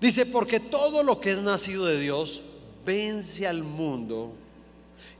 [0.00, 2.42] Dice, porque todo lo que es nacido de Dios
[2.84, 4.32] vence al mundo.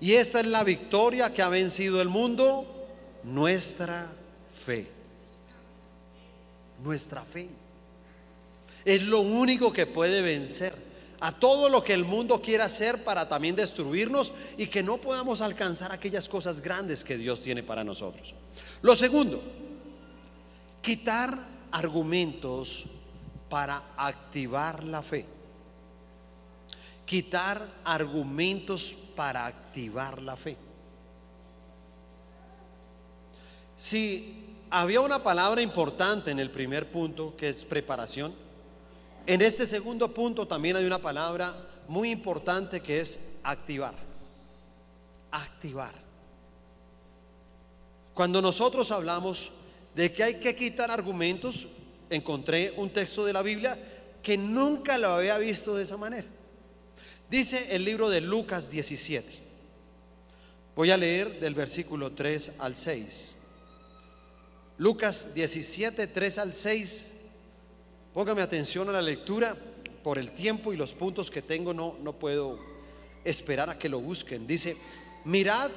[0.01, 2.67] Y esta es la victoria que ha vencido el mundo,
[3.25, 4.13] nuestra
[4.65, 4.87] fe.
[6.83, 7.49] Nuestra fe.
[8.85, 10.86] Es lo único que puede vencer
[11.27, 15.41] a todo lo que el mundo quiere hacer para también destruirnos y que no podamos
[15.41, 18.33] alcanzar aquellas cosas grandes que Dios tiene para nosotros.
[18.81, 19.43] Lo segundo,
[20.81, 21.37] quitar
[21.73, 22.85] argumentos
[23.49, 25.27] para activar la fe.
[27.05, 30.57] Quitar argumentos para activar la fe.
[33.77, 38.46] Si había una palabra importante en el primer punto, que es preparación,
[39.27, 41.55] en este segundo punto también hay una palabra
[41.89, 43.95] muy importante que es activar.
[45.31, 45.95] Activar.
[48.15, 49.51] Cuando nosotros hablamos
[49.95, 51.69] de que hay que quitar argumentos,
[52.09, 53.79] encontré un texto de la Biblia
[54.23, 56.27] que nunca lo había visto de esa manera.
[57.31, 59.47] Dice el libro de Lucas 17.
[60.75, 63.37] Voy a leer del versículo 3 al 6.
[64.79, 67.13] Lucas 17, 3 al 6
[68.17, 69.55] Póngame atención a la lectura.
[70.03, 72.59] Por el tiempo y los puntos que tengo no, no puedo
[73.23, 74.47] esperar a que lo busquen.
[74.47, 74.75] Dice,
[75.27, 75.71] mirad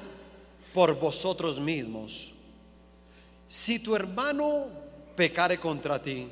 [0.72, 2.32] por vosotros mismos.
[3.46, 4.68] Si tu hermano
[5.14, 6.28] pecare contra ti,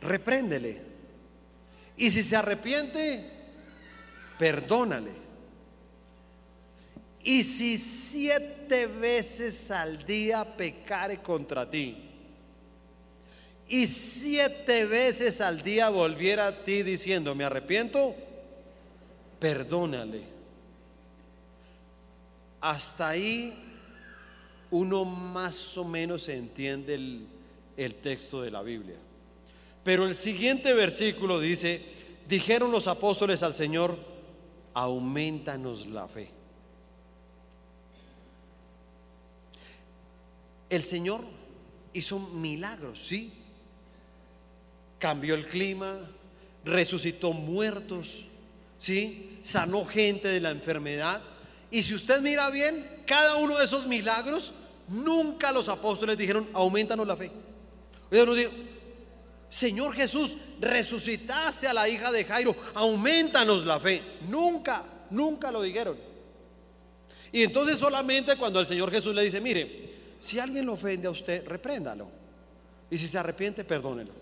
[0.00, 0.80] repréndele.
[1.98, 3.30] Y si se arrepiente,
[4.38, 5.12] perdónale.
[7.24, 12.09] Y si siete veces al día pecare contra ti,
[13.70, 18.16] y siete veces al día volviera a ti diciendo, me arrepiento,
[19.38, 20.24] perdónale.
[22.60, 23.54] Hasta ahí
[24.72, 26.94] uno más o menos entiende
[27.76, 28.96] el texto de la Biblia.
[29.84, 31.80] Pero el siguiente versículo dice,
[32.28, 33.96] dijeron los apóstoles al Señor,
[34.74, 36.28] aumentanos la fe.
[40.68, 41.22] El Señor
[41.92, 43.32] hizo milagros, ¿sí?
[45.00, 45.98] Cambió el clima,
[46.64, 48.26] resucitó muertos,
[48.78, 49.40] ¿sí?
[49.42, 51.20] Sanó gente de la enfermedad.
[51.72, 54.52] Y si usted mira bien, cada uno de esos milagros,
[54.86, 57.32] nunca los apóstoles dijeron, aumentanos la fe.
[58.12, 58.50] Ellos no digo,
[59.48, 64.00] Señor Jesús, resucitaste a la hija de Jairo, aumentanos la fe.
[64.28, 65.96] Nunca, nunca lo dijeron.
[67.32, 71.10] Y entonces solamente cuando el Señor Jesús le dice, mire, si alguien lo ofende a
[71.10, 72.08] usted, repréndalo.
[72.90, 74.19] Y si se arrepiente, perdónelo.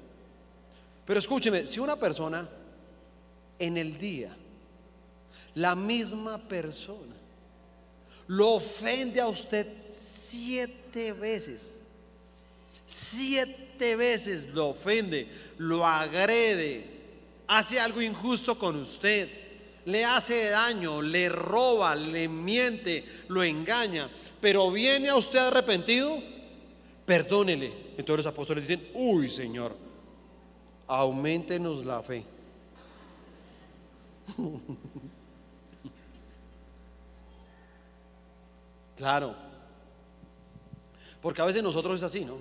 [1.08, 2.46] Pero escúcheme, si una persona
[3.58, 4.30] en el día,
[5.54, 7.16] la misma persona,
[8.26, 11.80] lo ofende a usted siete veces,
[12.86, 16.84] siete veces lo ofende, lo agrede,
[17.46, 19.30] hace algo injusto con usted,
[19.86, 24.10] le hace daño, le roba, le miente, lo engaña,
[24.42, 26.22] pero viene a usted arrepentido,
[27.06, 27.72] perdónele.
[27.96, 29.87] Entonces los apóstoles dicen, uy Señor,
[30.88, 32.24] aumentenos la fe.
[38.96, 39.36] claro,
[41.22, 42.38] porque a veces nosotros es así, ¿no?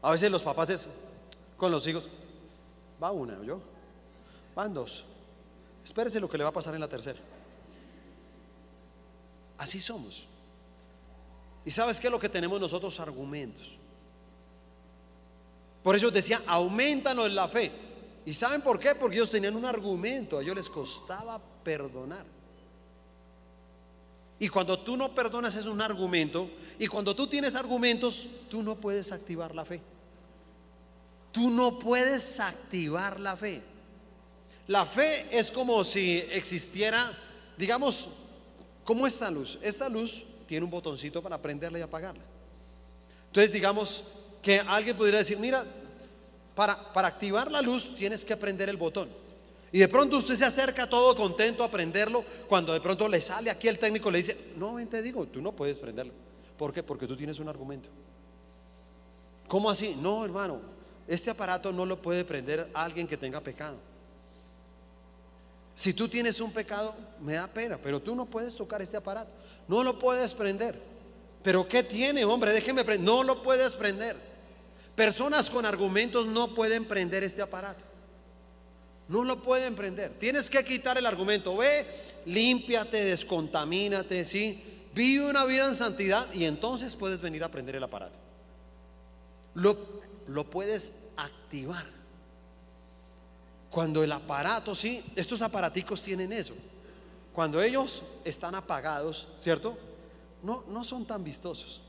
[0.00, 0.88] A veces los papás es
[1.56, 2.08] con los hijos,
[3.02, 3.60] va una, yo,
[4.54, 5.04] van dos.
[5.84, 7.18] Espérese lo que le va a pasar en la tercera.
[9.58, 10.26] Así somos.
[11.64, 12.98] ¿Y sabes qué es lo que tenemos nosotros?
[13.00, 13.81] Argumentos.
[15.82, 17.70] Por eso decía, aumentanos la fe.
[18.24, 18.94] ¿Y saben por qué?
[18.94, 22.24] Porque ellos tenían un argumento, a ellos les costaba perdonar.
[24.38, 28.76] Y cuando tú no perdonas es un argumento, y cuando tú tienes argumentos, tú no
[28.76, 29.80] puedes activar la fe.
[31.32, 33.62] Tú no puedes activar la fe.
[34.68, 37.12] La fe es como si existiera,
[37.56, 38.08] digamos,
[38.84, 39.58] como esta luz.
[39.62, 42.22] Esta luz tiene un botoncito para prenderla y apagarla.
[43.26, 44.04] Entonces, digamos
[44.42, 45.64] que alguien pudiera decir, mira,
[46.54, 49.08] para, para activar la luz tienes que prender el botón.
[49.70, 53.50] Y de pronto usted se acerca todo contento a prenderlo, cuando de pronto le sale
[53.50, 56.12] aquí el técnico le dice, no, ven, te digo, tú no puedes prenderlo.
[56.58, 56.82] ¿Por qué?
[56.82, 57.88] Porque tú tienes un argumento.
[59.48, 59.96] ¿Cómo así?
[60.00, 60.60] No, hermano,
[61.08, 63.76] este aparato no lo puede prender alguien que tenga pecado.
[65.74, 69.30] Si tú tienes un pecado, me da pena, pero tú no puedes tocar este aparato.
[69.68, 70.78] No lo puedes prender.
[71.42, 72.52] Pero ¿qué tiene, hombre?
[72.52, 73.06] Déjeme prender.
[73.06, 74.16] No lo puedes prender.
[74.94, 77.84] Personas con argumentos no pueden prender este aparato.
[79.08, 80.18] No lo pueden prender.
[80.18, 81.56] Tienes que quitar el argumento.
[81.56, 81.86] Ve,
[82.26, 84.62] límpiate, descontamínate, ¿sí?
[84.94, 88.16] Vive una vida en santidad y entonces puedes venir a prender el aparato.
[89.54, 89.76] Lo,
[90.28, 91.86] lo puedes activar.
[93.70, 96.54] Cuando el aparato, sí, estos aparaticos tienen eso.
[97.32, 99.78] Cuando ellos están apagados, ¿cierto?
[100.42, 101.80] No, no son tan vistosos.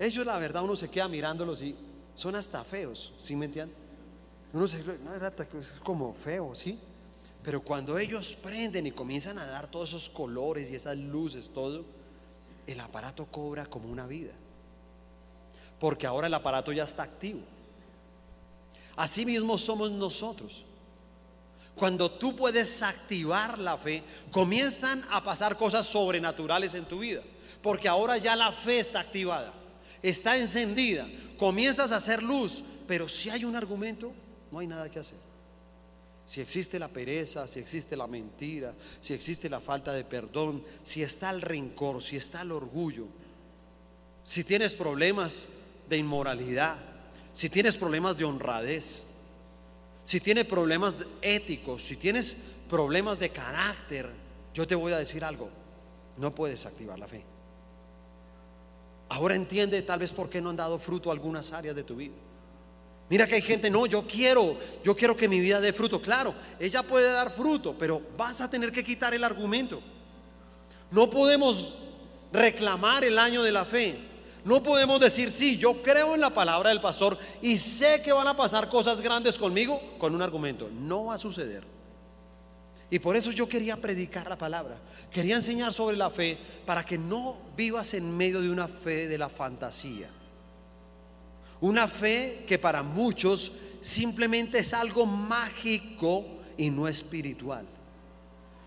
[0.00, 1.76] Ellos, la verdad, uno se queda mirándolos y
[2.14, 3.76] son hasta feos, ¿sí me entienden?
[4.52, 6.78] Uno se no, es como feo, ¿sí?
[7.42, 11.84] Pero cuando ellos prenden y comienzan a dar todos esos colores y esas luces, todo,
[12.66, 14.32] el aparato cobra como una vida.
[15.80, 17.40] Porque ahora el aparato ya está activo.
[18.94, 20.64] Así mismo somos nosotros.
[21.74, 27.22] Cuando tú puedes activar la fe, comienzan a pasar cosas sobrenaturales en tu vida.
[27.62, 29.52] Porque ahora ya la fe está activada,
[30.02, 32.64] está encendida, comienzas a hacer luz.
[32.86, 34.12] Pero si hay un argumento,
[34.50, 35.18] no hay nada que hacer.
[36.26, 41.02] Si existe la pereza, si existe la mentira, si existe la falta de perdón, si
[41.02, 43.06] está el rencor, si está el orgullo,
[44.24, 45.48] si tienes problemas
[45.88, 46.76] de inmoralidad,
[47.32, 49.04] si tienes problemas de honradez,
[50.04, 52.36] si tienes problemas éticos, si tienes
[52.70, 54.08] problemas de carácter,
[54.54, 55.50] yo te voy a decir algo,
[56.18, 57.31] no puedes activar la fe.
[59.12, 62.14] Ahora entiende tal vez por qué no han dado fruto algunas áreas de tu vida.
[63.10, 66.00] Mira que hay gente, no, yo quiero, yo quiero que mi vida dé fruto.
[66.00, 69.82] Claro, ella puede dar fruto, pero vas a tener que quitar el argumento.
[70.90, 71.74] No podemos
[72.32, 73.98] reclamar el año de la fe.
[74.46, 78.28] No podemos decir, sí, yo creo en la palabra del pastor y sé que van
[78.28, 80.70] a pasar cosas grandes conmigo con un argumento.
[80.72, 81.71] No va a suceder.
[82.92, 84.76] Y por eso yo quería predicar la palabra.
[85.10, 86.36] Quería enseñar sobre la fe
[86.66, 90.10] para que no vivas en medio de una fe de la fantasía.
[91.62, 96.22] Una fe que para muchos simplemente es algo mágico
[96.58, 97.66] y no espiritual.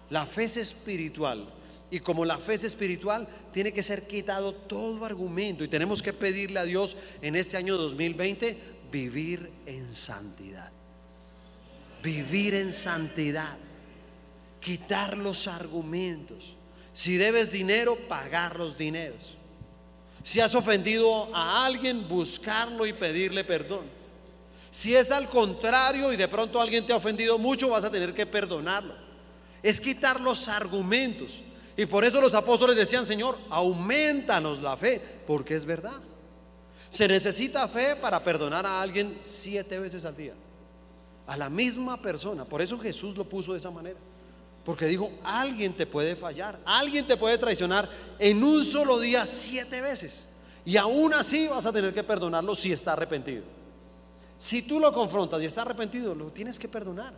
[0.10, 1.48] La fe es espiritual.
[1.92, 5.64] Y como la fe es espiritual, tiene que ser quitado todo argumento.
[5.64, 8.58] Y tenemos que pedirle a Dios en este año 2020,
[8.92, 10.72] vivir en santidad.
[12.02, 13.56] Vivir en santidad.
[14.66, 16.56] Quitar los argumentos.
[16.92, 19.36] Si debes dinero, pagar los dineros.
[20.24, 23.86] Si has ofendido a alguien, buscarlo y pedirle perdón.
[24.72, 28.12] Si es al contrario y de pronto alguien te ha ofendido mucho, vas a tener
[28.16, 28.96] que perdonarlo.
[29.62, 31.44] Es quitar los argumentos.
[31.78, 36.02] Y por eso los apóstoles decían, Señor, aumentanos la fe, porque es verdad.
[36.90, 40.34] Se necesita fe para perdonar a alguien siete veces al día.
[41.28, 42.46] A la misma persona.
[42.46, 44.00] Por eso Jesús lo puso de esa manera.
[44.66, 47.88] Porque dijo, alguien te puede fallar, alguien te puede traicionar
[48.18, 50.26] en un solo día siete veces.
[50.66, 53.44] Y aún así vas a tener que perdonarlo si está arrepentido.
[54.38, 57.14] Si tú lo confrontas y está arrepentido, lo tienes que perdonar.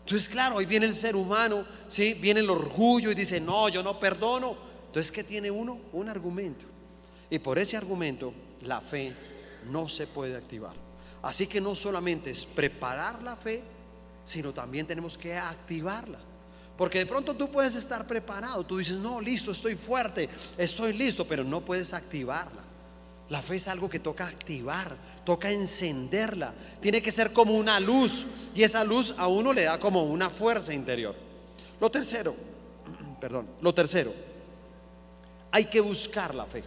[0.00, 2.14] Entonces, claro, ahí viene el ser humano, ¿sí?
[2.14, 4.56] viene el orgullo y dice, no, yo no perdono.
[4.86, 5.78] Entonces, ¿qué tiene uno?
[5.92, 6.64] Un argumento.
[7.28, 9.14] Y por ese argumento, la fe
[9.70, 10.74] no se puede activar.
[11.22, 13.62] Así que no solamente es preparar la fe,
[14.24, 16.18] sino también tenemos que activarla.
[16.80, 21.26] Porque de pronto tú puedes estar preparado, tú dices, no, listo, estoy fuerte, estoy listo,
[21.26, 22.62] pero no puedes activarla.
[23.28, 26.54] La fe es algo que toca activar, toca encenderla.
[26.80, 28.24] Tiene que ser como una luz
[28.54, 31.14] y esa luz a uno le da como una fuerza interior.
[31.78, 32.34] Lo tercero,
[33.20, 34.14] perdón, lo tercero,
[35.50, 36.64] hay que buscar la fe.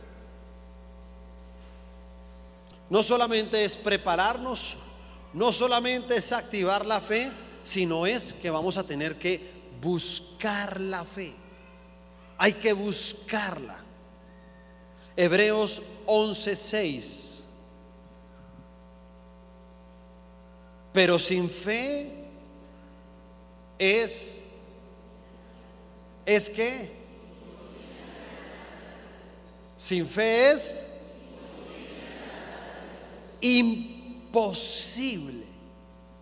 [2.87, 4.75] No solamente es prepararnos,
[5.33, 7.31] no solamente es activar la fe,
[7.63, 9.52] sino es que vamos a tener que
[9.83, 11.33] buscar la fe.
[12.37, 13.77] Hay que buscarla.
[15.15, 17.41] Hebreos 11:6.
[20.91, 22.11] Pero sin fe
[23.77, 24.45] es
[26.25, 27.03] es que
[29.75, 30.81] sin fe es
[33.41, 35.43] imposible.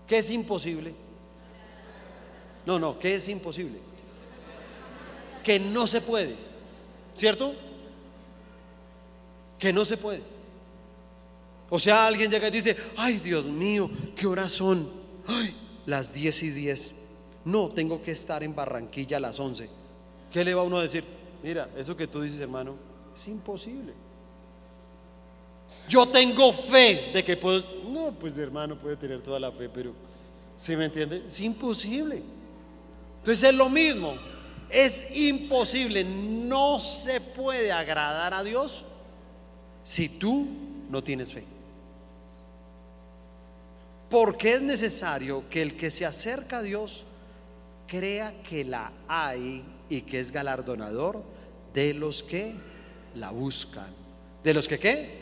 [0.07, 0.95] ¿Qué es imposible?
[2.65, 3.79] No, no, ¿qué es imposible?
[5.43, 6.35] Que no se puede.
[7.13, 7.53] ¿Cierto?
[9.61, 10.21] que no se puede.
[11.69, 14.89] O sea, alguien llega y dice, ay Dios mío, ¿qué horas son?
[15.27, 15.55] Ay,
[15.85, 16.95] las 10 y 10.
[17.45, 19.69] No, tengo que estar en Barranquilla a las 11.
[20.31, 21.03] ¿Qué le va uno a decir?
[21.43, 22.75] Mira, eso que tú dices, hermano,
[23.13, 23.93] es imposible.
[25.87, 27.63] Yo tengo fe de que puedo...
[27.87, 29.93] No, pues hermano puede tener toda la fe, pero
[30.57, 31.23] ¿sí me entiende?
[31.27, 32.23] Es imposible.
[33.21, 34.15] Entonces es lo mismo.
[34.69, 36.03] Es imposible.
[36.03, 38.83] No se puede agradar a Dios
[39.83, 40.47] si tú
[40.89, 41.43] no tienes fe.
[44.09, 47.05] Porque es necesario que el que se acerca a Dios
[47.87, 51.23] crea que la hay y que es galardonador
[51.73, 52.53] de los que
[53.15, 53.87] la buscan.
[54.43, 55.21] ¿De los que qué?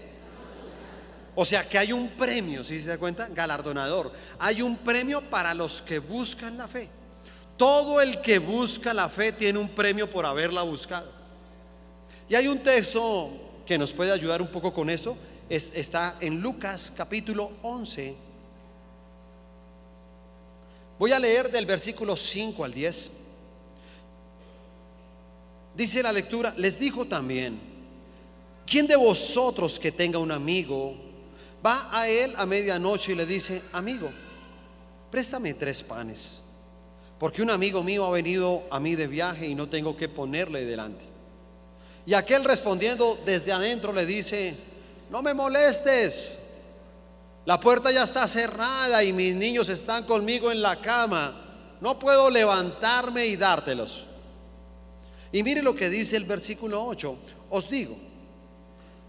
[1.36, 3.28] O sea que hay un premio, si se da cuenta?
[3.28, 4.12] Galardonador.
[4.40, 6.90] Hay un premio para los que buscan la fe.
[7.60, 11.12] Todo el que busca la fe tiene un premio por haberla buscado.
[12.30, 13.30] Y hay un texto
[13.66, 15.18] que nos puede ayudar un poco con eso
[15.50, 18.16] está en Lucas capítulo 11.
[20.98, 23.10] Voy a leer del versículo 5 al 10.
[25.76, 27.60] Dice la lectura, les dijo también,
[28.66, 30.96] ¿quién de vosotros que tenga un amigo
[31.66, 34.10] va a él a medianoche y le dice, amigo,
[35.12, 36.40] préstame tres panes,
[37.20, 40.66] porque un amigo mío ha venido a mí de viaje y no tengo que ponerle
[40.66, 41.04] delante?
[42.06, 44.56] Y aquel respondiendo desde adentro le dice,
[45.10, 46.40] no me molestes,
[47.46, 52.30] la puerta ya está cerrada y mis niños están conmigo en la cama, no puedo
[52.30, 54.06] levantarme y dártelos.
[55.32, 57.18] Y mire lo que dice el versículo 8,
[57.50, 57.98] os digo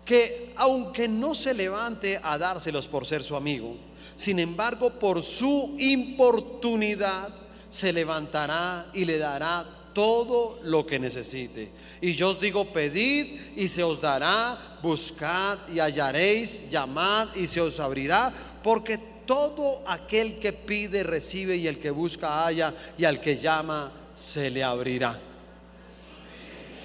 [0.04, 3.76] que aunque no se levante a dárselos por ser su amigo,
[4.16, 7.30] sin embargo por su importunidad
[7.70, 9.64] se levantará y le dará
[9.94, 11.70] todo lo que necesite.
[12.00, 17.60] Y yo os digo, pedid y se os dará, buscad y hallaréis, llamad y se
[17.60, 23.20] os abrirá, porque todo aquel que pide recibe y el que busca halla y al
[23.20, 25.18] que llama se le abrirá.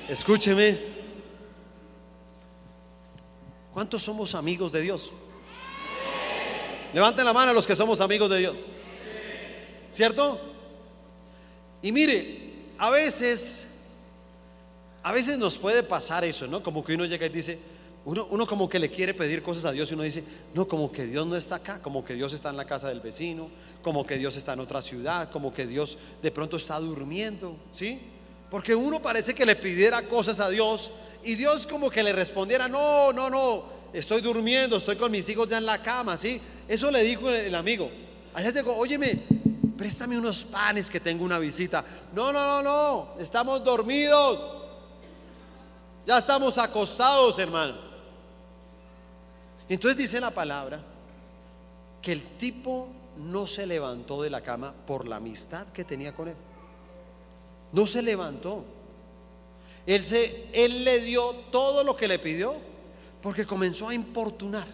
[0.08, 0.96] Escúcheme.
[3.74, 5.12] ¿Cuántos somos amigos de Dios?
[6.94, 8.68] Levanten la mano a los que somos amigos de Dios.
[9.90, 10.55] ¿Cierto?
[11.86, 12.40] Y mire,
[12.80, 13.68] a veces,
[15.04, 16.64] a veces nos puede pasar eso, ¿no?
[16.64, 17.60] Como que uno llega y dice,
[18.06, 20.24] uno, uno, como que le quiere pedir cosas a Dios y uno dice,
[20.56, 23.02] no, como que Dios no está acá, como que Dios está en la casa del
[23.02, 23.52] vecino,
[23.84, 28.00] como que Dios está en otra ciudad, como que Dios de pronto está durmiendo, ¿sí?
[28.50, 30.90] Porque uno parece que le pidiera cosas a Dios
[31.24, 33.64] y Dios como que le respondiera, no, no, no,
[33.94, 36.42] estoy durmiendo, estoy con mis hijos ya en la cama, ¿sí?
[36.68, 37.92] Eso le dijo el, amigo.
[38.34, 39.20] Allá llegó, óyeme,
[39.78, 41.84] préstame unos panes que tengo una visita.
[42.14, 44.50] No, no, no, no, estamos dormidos.
[46.06, 47.76] Ya estamos acostados, hermano.
[49.68, 50.84] Entonces dice la palabra
[52.02, 56.28] que el tipo no se levantó de la cama por la amistad que tenía con
[56.28, 56.36] él.
[57.72, 58.64] No se levantó.
[59.88, 62.56] Él, se, él le dio todo lo que le pidió
[63.22, 64.68] porque comenzó a importunar.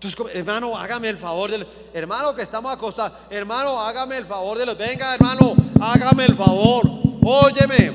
[0.00, 3.12] Entonces, hermano, hágame el favor del hermano que estamos acostados.
[3.30, 4.78] Hermano, hágame el favor de los.
[4.78, 6.88] Venga, hermano, hágame el favor.
[7.20, 7.92] Óyeme,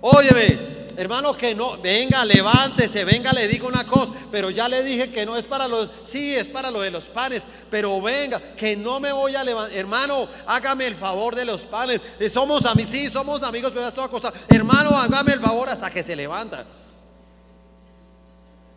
[0.00, 0.78] óyeme.
[0.96, 5.24] Hermano, que no, venga, levántese, venga, le digo una cosa, pero ya le dije que
[5.24, 8.98] no es para los, sí, es para lo de los panes, pero venga, que no
[8.98, 9.76] me voy a levantar.
[9.78, 12.00] Hermano, hágame el favor de los panes.
[12.18, 14.34] Eh, Somos amigos, sí, somos amigos, pero ya estoy acostado.
[14.48, 16.64] Hermano, hágame el favor hasta que se levanta.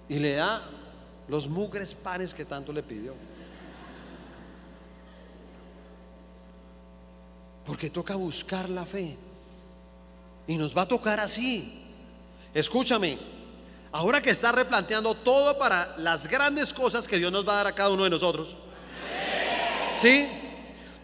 [0.08, 0.62] Y le da
[1.28, 3.13] los mugres panes que tanto le pidió.
[7.65, 9.17] Porque toca buscar la fe.
[10.47, 11.82] Y nos va a tocar así.
[12.53, 13.17] Escúchame,
[13.91, 17.67] ahora que está replanteando todo para las grandes cosas que Dios nos va a dar
[17.67, 18.57] a cada uno de nosotros.
[19.95, 20.28] ¿Sí?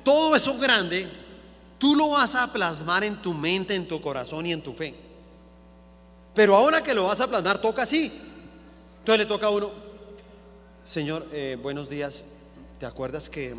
[0.04, 1.08] Todo eso grande,
[1.78, 4.96] tú lo vas a plasmar en tu mente, en tu corazón y en tu fe.
[6.34, 8.12] Pero ahora que lo vas a plasmar, toca así.
[9.00, 9.72] Entonces le toca a uno,
[10.88, 12.24] Señor, eh, buenos días.
[12.80, 13.56] ¿Te acuerdas que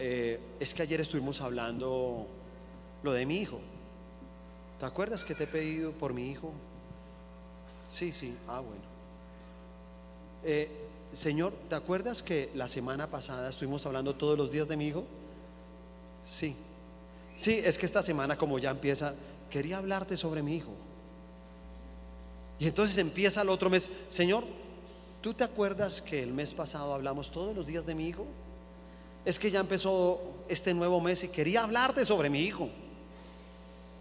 [0.00, 2.26] eh, es que ayer estuvimos hablando
[3.04, 3.60] lo de mi hijo?
[4.80, 6.52] ¿Te acuerdas que te he pedido por mi hijo?
[7.84, 8.82] Sí, sí, ah, bueno.
[10.42, 10.68] Eh,
[11.12, 15.04] señor, ¿te acuerdas que la semana pasada estuvimos hablando todos los días de mi hijo?
[16.24, 16.56] Sí.
[17.36, 19.14] Sí, es que esta semana como ya empieza,
[19.48, 20.72] quería hablarte sobre mi hijo.
[22.58, 24.42] Y entonces empieza el otro mes, Señor,
[25.26, 28.24] ¿tú te acuerdas que el mes pasado hablamos todos los días de mi hijo?
[29.24, 32.70] Es que ya empezó este nuevo mes y quería hablarte sobre mi hijo.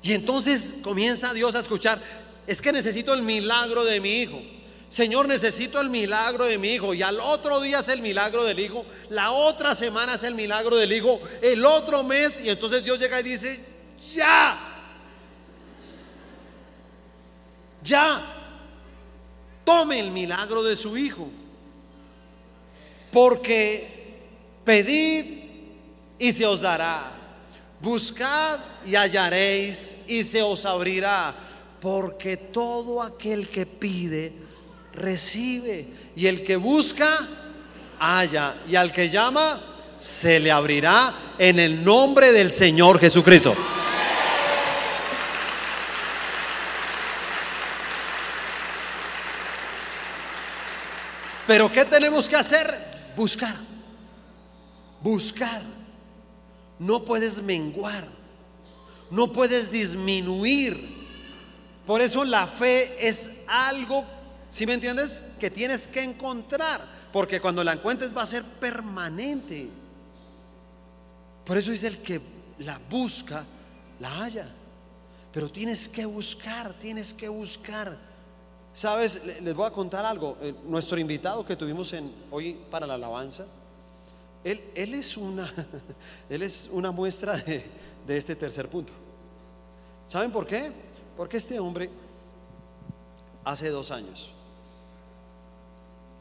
[0.04, 2.00] Y entonces comienza Dios a escuchar,
[2.46, 4.40] es que necesito el milagro de mi hijo.
[4.88, 6.94] Señor, necesito el milagro de mi hijo.
[6.94, 8.86] Y al otro día es el milagro del hijo.
[9.10, 11.20] La otra semana es el milagro del hijo.
[11.42, 12.40] El otro mes.
[12.46, 13.66] Y entonces Dios llega y dice,
[14.14, 14.60] ya.
[17.82, 18.35] Ya.
[19.66, 21.28] Tome el milagro de su hijo.
[23.12, 24.22] Porque
[24.64, 25.26] pedid
[26.20, 27.12] y se os dará.
[27.82, 31.36] Buscad y hallaréis y se os abrirá.
[31.82, 34.32] Porque todo aquel que pide,
[34.94, 35.88] recibe.
[36.16, 37.28] Y el que busca,
[38.00, 38.56] halla.
[38.70, 39.60] Y al que llama,
[40.00, 43.56] se le abrirá en el nombre del Señor Jesucristo.
[51.48, 52.74] Pero ¿qué tenemos que hacer?
[53.16, 53.56] Buscar.
[55.02, 55.62] Buscar.
[56.80, 58.06] No puedes menguar.
[59.12, 60.96] No puedes disminuir.
[61.86, 64.04] Por eso la fe es algo,
[64.50, 65.22] ¿sí me entiendes?
[65.40, 66.82] Que tienes que encontrar.
[67.14, 69.70] Porque cuando la encuentres va a ser permanente.
[71.46, 72.20] Por eso dice el que
[72.60, 73.46] la busca,
[74.00, 74.48] la halla.
[75.32, 77.96] Pero tienes que buscar, tienes que buscar.
[78.76, 80.38] Sabes, les voy a contar algo.
[80.42, 81.96] Eh, nuestro invitado que tuvimos
[82.30, 83.46] hoy para la alabanza,
[84.44, 85.50] él, él, es, una,
[86.30, 87.64] él es una muestra de,
[88.06, 88.92] de este tercer punto.
[90.06, 90.74] ¿Saben por qué?
[91.16, 91.90] Porque este hombre,
[93.46, 94.34] hace dos años,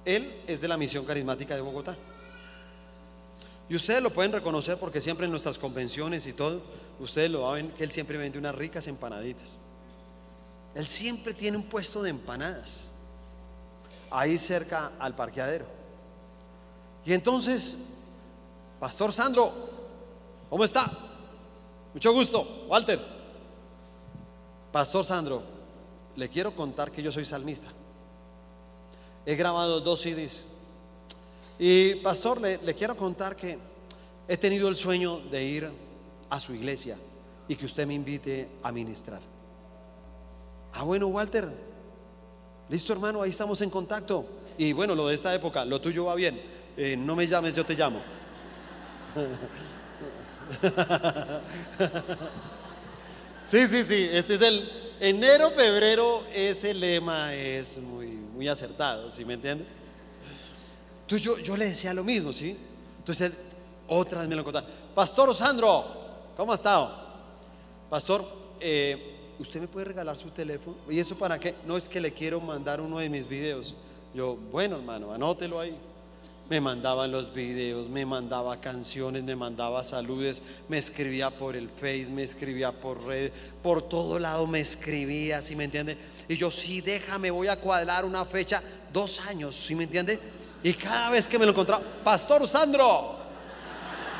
[0.04, 1.96] él es de la misión carismática de Bogotá.
[3.68, 6.62] Y ustedes lo pueden reconocer porque siempre en nuestras convenciones y todo,
[7.00, 9.58] ustedes lo ven que él siempre vende unas ricas empanaditas.
[10.74, 12.90] Él siempre tiene un puesto de empanadas
[14.10, 15.66] ahí cerca al parqueadero.
[17.04, 17.78] Y entonces,
[18.80, 19.52] Pastor Sandro,
[20.48, 20.90] ¿cómo está?
[21.92, 23.00] Mucho gusto, Walter.
[24.72, 25.42] Pastor Sandro,
[26.16, 27.68] le quiero contar que yo soy salmista.
[29.26, 30.46] He grabado dos CDs.
[31.58, 33.58] Y pastor, le, le quiero contar que
[34.26, 35.70] he tenido el sueño de ir
[36.30, 36.96] a su iglesia
[37.46, 39.33] y que usted me invite a ministrar.
[40.74, 41.48] Ah, bueno, Walter.
[42.68, 44.26] Listo, hermano, ahí estamos en contacto.
[44.58, 46.42] Y bueno, lo de esta época, lo tuyo va bien.
[46.76, 48.00] Eh, no me llames, yo te llamo.
[53.44, 54.08] sí, sí, sí.
[54.12, 54.68] Este es el
[54.98, 56.24] enero, febrero.
[56.34, 59.64] Ese lema es muy, muy acertado, ¿sí me entiende?
[61.02, 62.58] Entonces yo, yo le decía lo mismo, ¿sí?
[62.98, 63.30] Entonces
[63.86, 64.66] otra vez me lo contaba.
[64.94, 65.84] Pastor Sandro,
[66.36, 66.92] ¿cómo ha estado?
[67.88, 68.24] Pastor,
[68.58, 70.76] eh, ¿usted me puede regalar su teléfono?
[70.88, 71.54] ¿Y eso para qué?
[71.66, 73.76] No es que le quiero mandar uno de mis videos.
[74.14, 75.76] Yo, bueno, hermano, anótelo ahí.
[76.48, 82.10] Me mandaban los videos, me mandaba canciones, me mandaba saludes, me escribía por el Face,
[82.12, 83.32] me escribía por red,
[83.62, 85.96] por todo lado me escribía, ¿sí me entiende?
[86.28, 88.62] Y yo, sí, déjame, voy a cuadrar una fecha,
[88.92, 90.18] dos años, ¿sí me entiende?
[90.62, 93.16] Y cada vez que me lo encontraba, Pastor Sandro,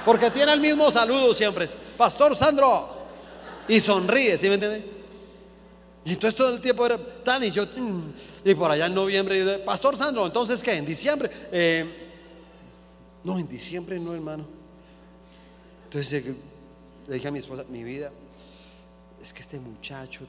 [0.02, 2.88] porque tiene el mismo saludo siempre, Pastor Sandro,
[3.68, 4.93] y sonríe, ¿sí me entiende?
[6.04, 8.12] Y entonces todo el tiempo era tal y yo, mm,
[8.44, 10.74] y por allá en noviembre, Pastor Sandro, entonces ¿qué?
[10.74, 11.30] En diciembre.
[11.50, 11.84] Eh,
[13.24, 14.44] no, en diciembre no, hermano.
[15.84, 16.24] Entonces
[17.06, 18.12] le dije a mi esposa, mi vida,
[19.20, 20.26] es que este muchacho,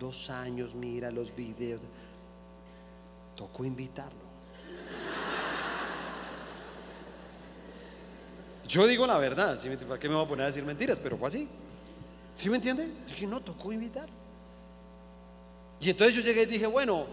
[0.00, 1.82] dos años, mira los videos.
[3.36, 4.28] Tocó invitarlo.
[8.66, 10.98] Yo digo la verdad, ¿para qué me voy a poner a decir mentiras?
[10.98, 11.48] Pero fue así.
[12.34, 12.90] ¿Sí me entiende?
[13.06, 14.08] Dije, no, tocó invitar.
[15.80, 17.06] Y entonces yo llegué y dije, bueno,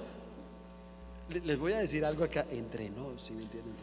[1.29, 3.73] les voy a decir algo acá entre nos, ¿sí me entienden?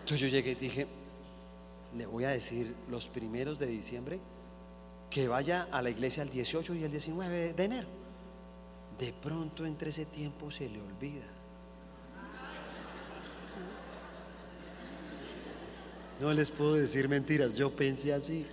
[0.00, 0.86] Entonces yo llegué y dije,
[1.96, 4.18] le voy a decir los primeros de diciembre
[5.10, 7.88] que vaya a la iglesia el 18 y el 19 de enero.
[8.98, 11.24] De pronto entre ese tiempo se le olvida.
[16.20, 18.46] No les puedo decir mentiras, yo pensé así.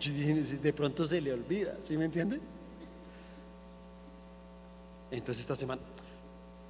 [0.00, 2.38] Yo dije, de pronto se le olvida, ¿sí me entiende?
[5.10, 5.80] Entonces esta semana,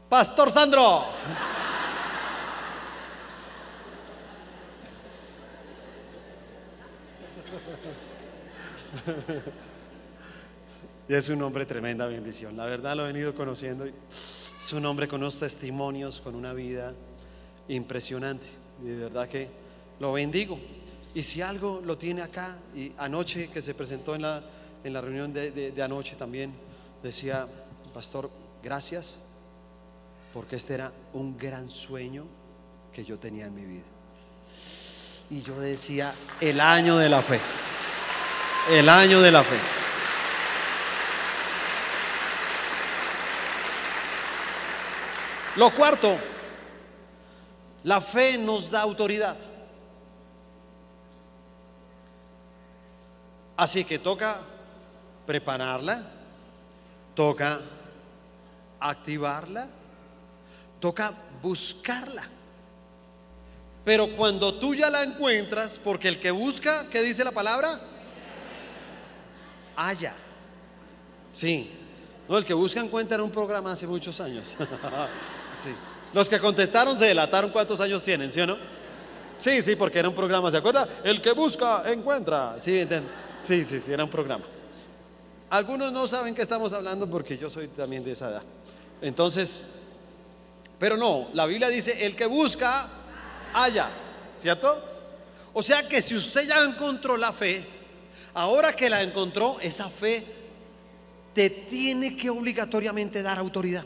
[0.09, 1.05] Pastor Sandro.
[11.09, 12.57] y es un hombre tremenda bendición.
[12.57, 13.85] La verdad lo he venido conociendo.
[13.85, 16.95] Es un hombre con unos testimonios, con una vida
[17.69, 18.47] impresionante.
[18.83, 19.49] Y de verdad que
[20.01, 20.59] lo bendigo.
[21.15, 24.43] Y si algo lo tiene acá, y anoche que se presentó en la,
[24.85, 26.53] en la reunión de, de anoche también,
[27.03, 27.49] decía,
[27.99, 28.31] pastor,
[28.63, 29.17] gracias,
[30.33, 32.27] porque este era un gran sueño
[32.93, 33.87] que yo tenía en mi vida.
[35.31, 37.41] Y yo decía, el año de la fe
[38.71, 39.59] el año de la fe.
[45.57, 46.17] Lo cuarto,
[47.83, 49.37] la fe nos da autoridad.
[53.57, 54.39] Así que toca
[55.27, 56.05] prepararla,
[57.17, 57.59] toca
[58.81, 59.69] activarla,
[60.81, 61.13] toca
[61.43, 62.29] buscarla.
[63.85, 67.81] Pero cuando tú ya la encuentras, porque el que busca, ¿qué dice la palabra?
[69.79, 70.13] haya.
[71.33, 71.71] Sí.
[72.29, 74.57] No, el que busca encuentra en un programa hace muchos años.
[75.63, 75.71] sí.
[76.13, 78.57] Los que contestaron se delataron cuántos años tienen, ¿sí o no?
[79.39, 80.87] Sí, sí, porque era un programa, ¿se acuerda?
[81.05, 82.57] El que busca encuentra.
[82.59, 82.87] Sí,
[83.41, 84.45] sí, sí, sí, era un programa.
[85.51, 88.43] Algunos no saben que estamos hablando porque yo soy también de esa edad.
[89.03, 89.63] Entonces,
[90.79, 92.89] pero no, la Biblia dice, el que busca,
[93.55, 93.91] haya,
[94.37, 94.83] ¿cierto?
[95.53, 97.79] O sea que si usted ya encontró la fe,
[98.39, 100.25] Ahora que la encontró, esa fe
[101.35, 103.85] te tiene que obligatoriamente dar autoridad.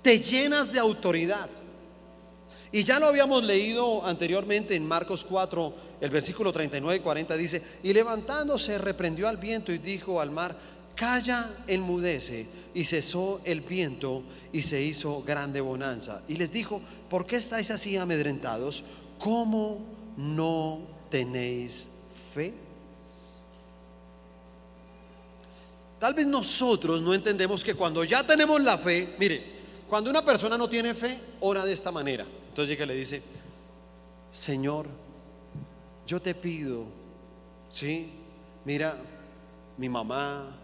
[0.00, 1.46] Te llenas de autoridad.
[2.72, 7.62] Y ya lo habíamos leído anteriormente en Marcos 4, el versículo 39 y 40 dice,
[7.82, 10.56] y levantándose reprendió al viento y dijo al mar,
[10.94, 12.46] calla, enmudece.
[12.74, 16.22] Y cesó el viento y se hizo grande bonanza.
[16.26, 18.82] Y les dijo, ¿por qué estáis así amedrentados?
[19.18, 19.80] ¿Cómo
[20.16, 21.90] no tenéis
[22.34, 22.52] fe?
[26.00, 29.54] Tal vez nosotros no entendemos que cuando ya tenemos la fe, mire,
[29.88, 32.26] cuando una persona no tiene fe, ora de esta manera.
[32.48, 33.22] Entonces llega y le dice,
[34.32, 34.86] Señor,
[36.06, 36.84] yo te pido,
[37.68, 38.10] ¿sí?
[38.64, 38.98] Mira,
[39.78, 40.63] mi mamá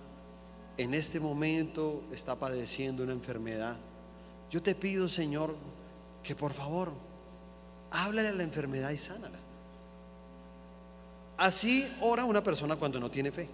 [0.81, 3.77] en este momento está padeciendo una enfermedad.
[4.51, 5.55] Yo te pido, Señor,
[6.23, 6.91] que por favor,
[7.91, 9.39] háblale a la enfermedad y sánala.
[11.37, 13.47] Así ora una persona cuando no tiene fe.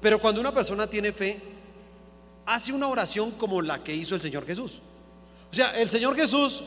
[0.00, 1.42] Pero cuando una persona tiene fe,
[2.46, 4.78] hace una oración como la que hizo el Señor Jesús.
[5.50, 6.62] O sea, el Señor Jesús,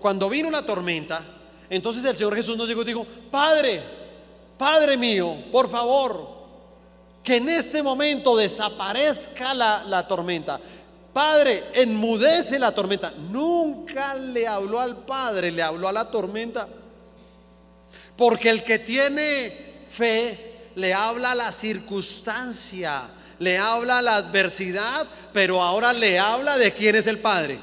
[0.00, 1.24] cuando vino la tormenta,
[1.70, 3.80] entonces el Señor Jesús nos llegó y dijo, Padre,
[4.58, 6.35] Padre mío, por favor,
[7.26, 10.60] que en este momento desaparezca la, la tormenta.
[11.12, 13.10] Padre, enmudece la tormenta.
[13.10, 16.68] Nunca le habló al Padre, le habló a la tormenta.
[18.16, 19.52] Porque el que tiene
[19.88, 23.10] fe le habla a la circunstancia,
[23.40, 27.58] le habla a la adversidad, pero ahora le habla de quién es el Padre.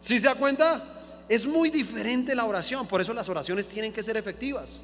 [0.00, 0.82] ¿Sí se da cuenta?
[1.28, 4.80] Es muy diferente la oración, por eso las oraciones tienen que ser efectivas.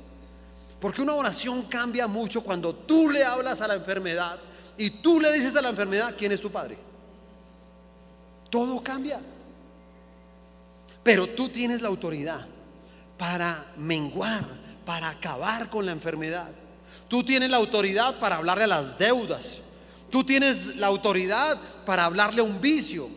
[0.80, 4.38] Porque una oración cambia mucho cuando tú le hablas a la enfermedad
[4.76, 6.78] y tú le dices a la enfermedad quién es tu padre.
[8.48, 9.20] Todo cambia.
[11.02, 12.46] Pero tú tienes la autoridad
[13.16, 14.44] para menguar,
[14.84, 16.48] para acabar con la enfermedad.
[17.08, 19.58] Tú tienes la autoridad para hablarle a las deudas.
[20.10, 23.08] Tú tienes la autoridad para hablarle a un vicio.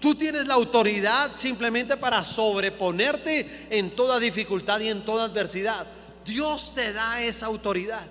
[0.00, 5.86] Tú tienes la autoridad simplemente para sobreponerte en toda dificultad y en toda adversidad.
[6.28, 8.06] Dios te da esa autoridad.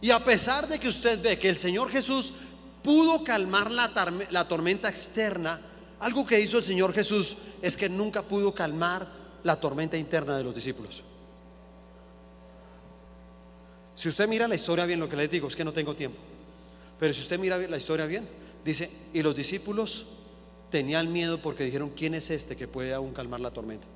[0.00, 2.32] Y a pesar de que usted ve que el Señor Jesús
[2.82, 3.90] pudo calmar la,
[4.30, 5.60] la, tormenta externa,
[5.98, 9.08] algo que hizo el Señor Jesús es que nunca pudo calmar
[9.42, 11.02] la tormenta interna de los discípulos.
[13.94, 16.18] Si usted mira la historia bien, lo que les digo es que no tengo tiempo.
[17.00, 18.28] Pero si usted mira la historia bien,
[18.64, 20.04] dice, y los discípulos
[20.70, 23.86] tenían miedo porque dijeron, ¿quién es este que puede aún calmar la tormenta?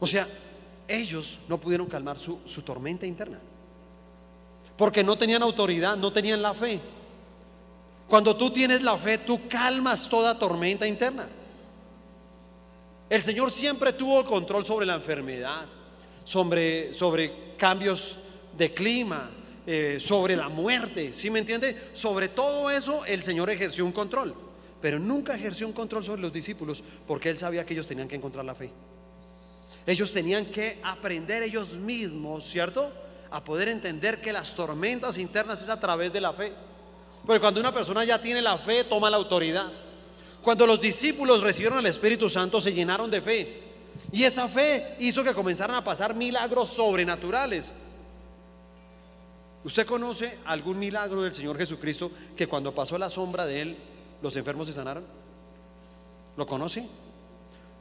[0.00, 0.26] O sea,
[0.88, 3.40] ellos no pudieron calmar su, su tormenta interna.
[4.76, 6.80] Porque no tenían autoridad, no tenían la fe.
[8.08, 11.28] Cuando tú tienes la fe, tú calmas toda tormenta interna.
[13.08, 15.68] El Señor siempre tuvo control sobre la enfermedad,
[16.24, 18.18] sobre, sobre cambios
[18.56, 19.30] de clima,
[19.66, 21.76] eh, sobre la muerte, ¿sí me entiende?
[21.92, 24.34] Sobre todo eso el Señor ejerció un control,
[24.80, 28.16] pero nunca ejerció un control sobre los discípulos porque Él sabía que ellos tenían que
[28.16, 28.70] encontrar la fe.
[29.86, 32.90] Ellos tenían que aprender ellos mismos, ¿cierto?
[33.30, 36.52] A poder entender que las tormentas internas es a través de la fe.
[37.24, 39.66] Porque cuando una persona ya tiene la fe, toma la autoridad.
[40.42, 43.62] Cuando los discípulos recibieron al Espíritu Santo, se llenaron de fe.
[44.12, 47.74] Y esa fe hizo que comenzaran a pasar milagros sobrenaturales.
[49.64, 53.76] ¿Usted conoce algún milagro del Señor Jesucristo que cuando pasó la sombra de Él,
[54.22, 55.04] los enfermos se sanaron?
[56.36, 56.86] ¿Lo conoce?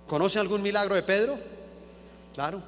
[0.07, 1.37] ¿Conoce algún milagro de Pedro?
[2.35, 2.61] Claro.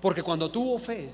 [0.00, 1.08] Porque cuando tuvo fe,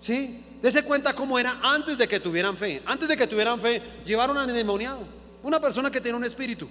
[0.00, 0.44] ¿sí?
[0.60, 2.82] Dese cuenta cómo era antes de que tuvieran fe.
[2.84, 5.02] Antes de que tuvieran fe, llevaron al endemoniado.
[5.44, 6.68] Una persona que tiene un espíritu.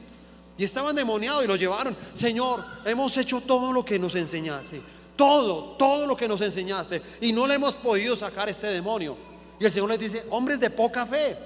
[0.58, 1.95] Y estaba endemoniado y lo llevaron.
[2.14, 4.82] Señor, hemos hecho todo lo que nos enseñaste.
[5.16, 7.01] Todo, todo lo que nos enseñaste.
[7.22, 9.18] Y no le hemos podido sacar este demonio.
[9.58, 11.38] Y el Señor les dice, hombres de poca fe.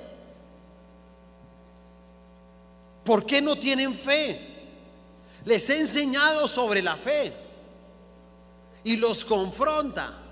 [3.03, 4.39] ¿Por qué no tienen fe?
[5.45, 7.48] Les he enseñado sobre la fe.
[8.83, 10.25] Y los confronta.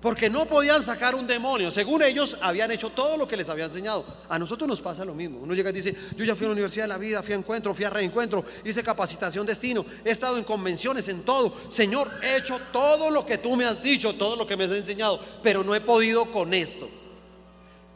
[0.00, 1.70] Porque no podían sacar un demonio.
[1.70, 4.04] Según ellos, habían hecho todo lo que les había enseñado.
[4.28, 5.40] A nosotros nos pasa lo mismo.
[5.40, 7.36] Uno llega y dice, yo ya fui a la Universidad de la Vida, fui a
[7.36, 11.52] encuentro, fui a reencuentro, hice capacitación destino, he estado en convenciones, en todo.
[11.70, 14.72] Señor, he hecho todo lo que tú me has dicho, todo lo que me has
[14.72, 16.88] enseñado, pero no he podido con esto.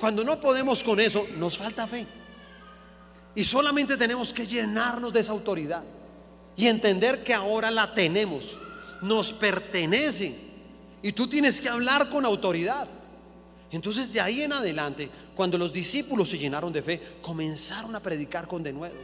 [0.00, 2.06] Cuando no podemos con eso, nos falta fe.
[3.34, 5.84] Y solamente tenemos que llenarnos de esa autoridad
[6.56, 8.58] y entender que ahora la tenemos,
[9.03, 10.34] nos pertenece
[11.03, 12.88] y tú tienes que hablar con autoridad.
[13.72, 18.48] Entonces de ahí en adelante, cuando los discípulos se llenaron de fe, comenzaron a predicar
[18.48, 18.96] con denuedo.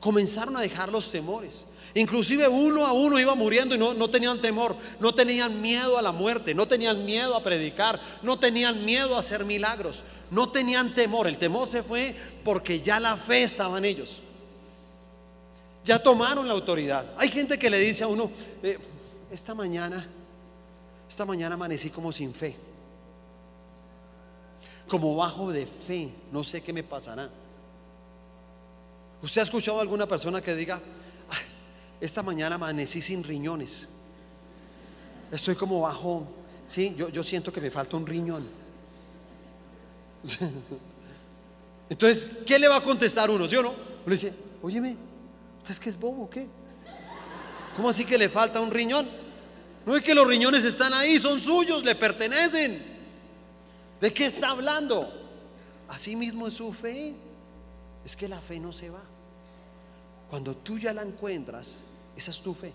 [0.00, 1.66] Comenzaron a dejar los temores.
[1.94, 6.02] Inclusive uno a uno iba muriendo y no, no tenían temor, no tenían miedo a
[6.02, 10.94] la muerte, no tenían miedo a predicar, no tenían miedo a hacer milagros, no tenían
[10.94, 11.26] temor.
[11.26, 12.14] El temor se fue
[12.44, 14.20] porque ya la fe estaba en ellos.
[15.84, 17.12] Ya tomaron la autoridad.
[17.16, 18.30] Hay gente que le dice a uno,
[18.62, 18.78] eh,
[19.30, 20.06] esta mañana
[21.10, 22.54] esta mañana amanecí como sin fe,
[24.88, 27.28] como bajo de fe, no sé qué me pasará.
[29.20, 30.80] ¿Usted ha escuchado a alguna persona que diga,
[32.00, 33.88] esta mañana amanecí sin riñones?
[35.32, 36.28] Estoy como bajo,
[36.64, 38.48] sí, yo, yo siento que me falta un riñón.
[41.90, 43.48] Entonces, ¿qué le va a contestar uno?
[43.48, 43.70] ¿Sí o no?
[43.70, 44.96] Uno dice, óyeme,
[45.58, 46.46] ¿usted es que es bobo qué?
[47.74, 49.19] ¿Cómo así que le falta un riñón?
[49.86, 52.82] No es que los riñones están ahí, son suyos, le pertenecen.
[54.00, 55.10] ¿De qué está hablando?
[55.88, 57.14] Así mismo es su fe.
[58.04, 59.02] Es que la fe no se va.
[60.30, 61.84] Cuando tú ya la encuentras,
[62.16, 62.72] esa es tu fe.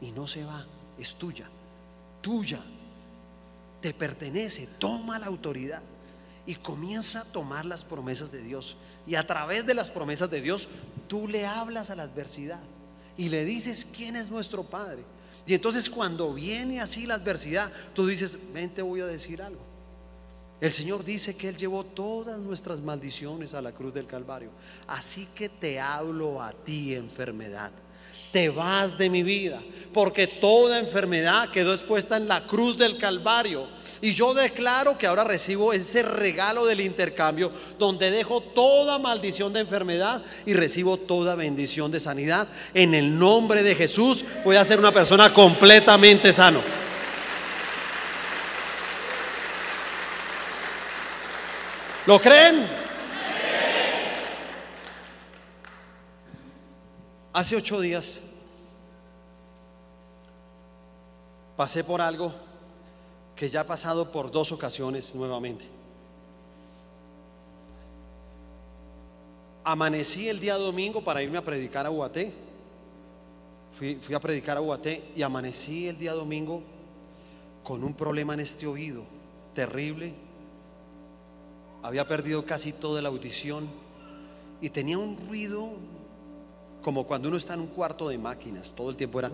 [0.00, 0.66] Y no se va,
[0.98, 1.48] es tuya.
[2.20, 2.60] Tuya.
[3.80, 4.66] Te pertenece.
[4.78, 5.82] Toma la autoridad.
[6.44, 8.76] Y comienza a tomar las promesas de Dios.
[9.06, 10.68] Y a través de las promesas de Dios,
[11.08, 12.60] tú le hablas a la adversidad.
[13.16, 15.04] Y le dices quién es nuestro Padre
[15.46, 19.72] y entonces cuando viene así la adversidad, tú dices, ven, te voy a decir algo.
[20.60, 24.50] El Señor dice que Él llevó todas nuestras maldiciones a la cruz del Calvario.
[24.86, 27.72] Así que te hablo a ti, enfermedad.
[28.30, 29.60] Te vas de mi vida,
[29.92, 33.66] porque toda enfermedad quedó expuesta en la cruz del Calvario.
[34.02, 39.60] Y yo declaro que ahora recibo ese regalo del intercambio donde dejo toda maldición de
[39.60, 42.48] enfermedad y recibo toda bendición de sanidad.
[42.74, 46.60] En el nombre de Jesús voy a ser una persona completamente sano.
[52.04, 52.66] ¿Lo creen?
[57.32, 58.18] Hace ocho días
[61.56, 62.50] pasé por algo
[63.42, 65.64] que ya ha pasado por dos ocasiones nuevamente.
[69.64, 72.32] Amanecí el día domingo para irme a predicar a Ubaté.
[73.76, 76.62] Fui, fui, a predicar a Ubaté y amanecí el día domingo
[77.64, 79.02] con un problema en este oído
[79.56, 80.14] terrible.
[81.82, 83.66] Había perdido casi toda la audición
[84.60, 85.68] y tenía un ruido
[86.80, 88.72] como cuando uno está en un cuarto de máquinas.
[88.72, 89.32] Todo el tiempo era...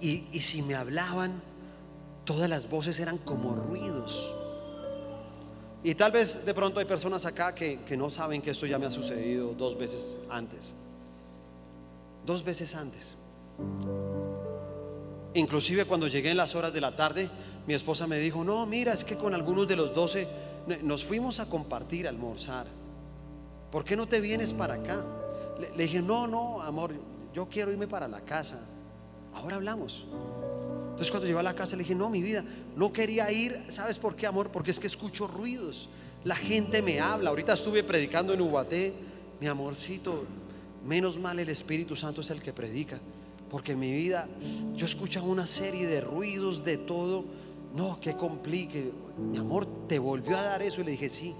[0.00, 1.42] Y, y si me hablaban,
[2.28, 4.30] todas las voces eran como ruidos.
[5.82, 8.78] Y tal vez de pronto hay personas acá que, que, no saben que esto ya
[8.78, 10.74] me ha sucedido dos veces antes.
[12.26, 13.14] Dos veces antes.
[15.32, 17.30] Inclusive cuando llegué en las horas de la tarde,
[17.66, 20.28] mi esposa me dijo, no, mira, es que con algunos de los doce
[20.82, 22.66] nos fuimos a compartir, a almorzar.
[23.72, 25.02] ¿Por qué no te vienes para acá?
[25.58, 26.92] Le, le dije, no, no, amor,
[27.32, 28.60] yo quiero irme para la casa.
[29.32, 30.04] Ahora hablamos.
[30.98, 32.42] Entonces cuando llegó a la casa le dije, no, mi vida,
[32.74, 33.56] no quería ir.
[33.68, 34.50] ¿Sabes por qué, amor?
[34.50, 35.88] Porque es que escucho ruidos.
[36.24, 37.30] La gente me habla.
[37.30, 38.92] Ahorita estuve predicando en Ubaté.
[39.40, 40.24] Mi amorcito,
[40.84, 42.98] menos mal el Espíritu Santo es el que predica.
[43.48, 44.26] Porque en mi vida
[44.74, 47.24] yo escuchaba una serie de ruidos, de todo.
[47.76, 48.90] No, que complique.
[49.18, 50.80] Mi amor, ¿te volvió a dar eso?
[50.80, 51.32] Y le dije, sí.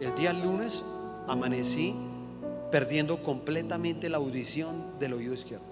[0.00, 0.86] El día lunes
[1.26, 1.94] amanecí
[2.72, 5.66] perdiendo completamente la audición del oído izquierdo.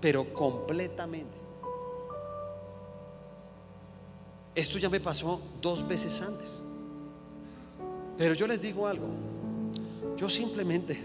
[0.00, 1.45] Pero completamente.
[4.56, 6.60] Esto ya me pasó dos veces antes.
[8.16, 9.06] Pero yo les digo algo.
[10.16, 10.98] Yo simplemente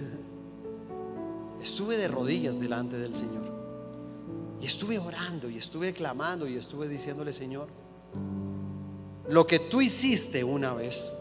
[1.61, 3.51] estuve de rodillas delante del Señor.
[4.61, 7.67] Y estuve orando y estuve clamando y estuve diciéndole, Señor,
[9.27, 11.11] lo que tú hiciste una vez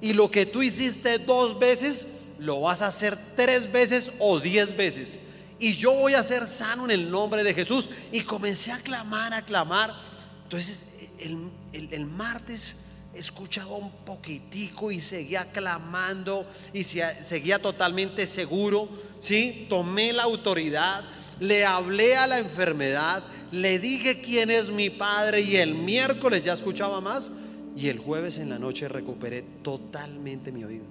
[0.00, 4.76] y lo que tú hiciste dos veces, lo vas a hacer tres veces o diez
[4.76, 5.20] veces.
[5.58, 7.90] Y yo voy a ser sano en el nombre de Jesús.
[8.12, 9.94] Y comencé a clamar, a clamar.
[10.42, 10.93] Entonces
[11.24, 12.76] el, martes
[13.14, 18.88] escuchaba un poquitico y seguía clamando y seguía totalmente seguro,
[19.20, 19.66] ¿sí?
[19.68, 21.04] Tomé la autoridad,
[21.40, 23.22] le hablé a la enfermedad,
[23.52, 27.30] le dije quién es mi padre y el miércoles ya escuchaba más
[27.76, 30.84] y el jueves en la noche recuperé totalmente mi oído.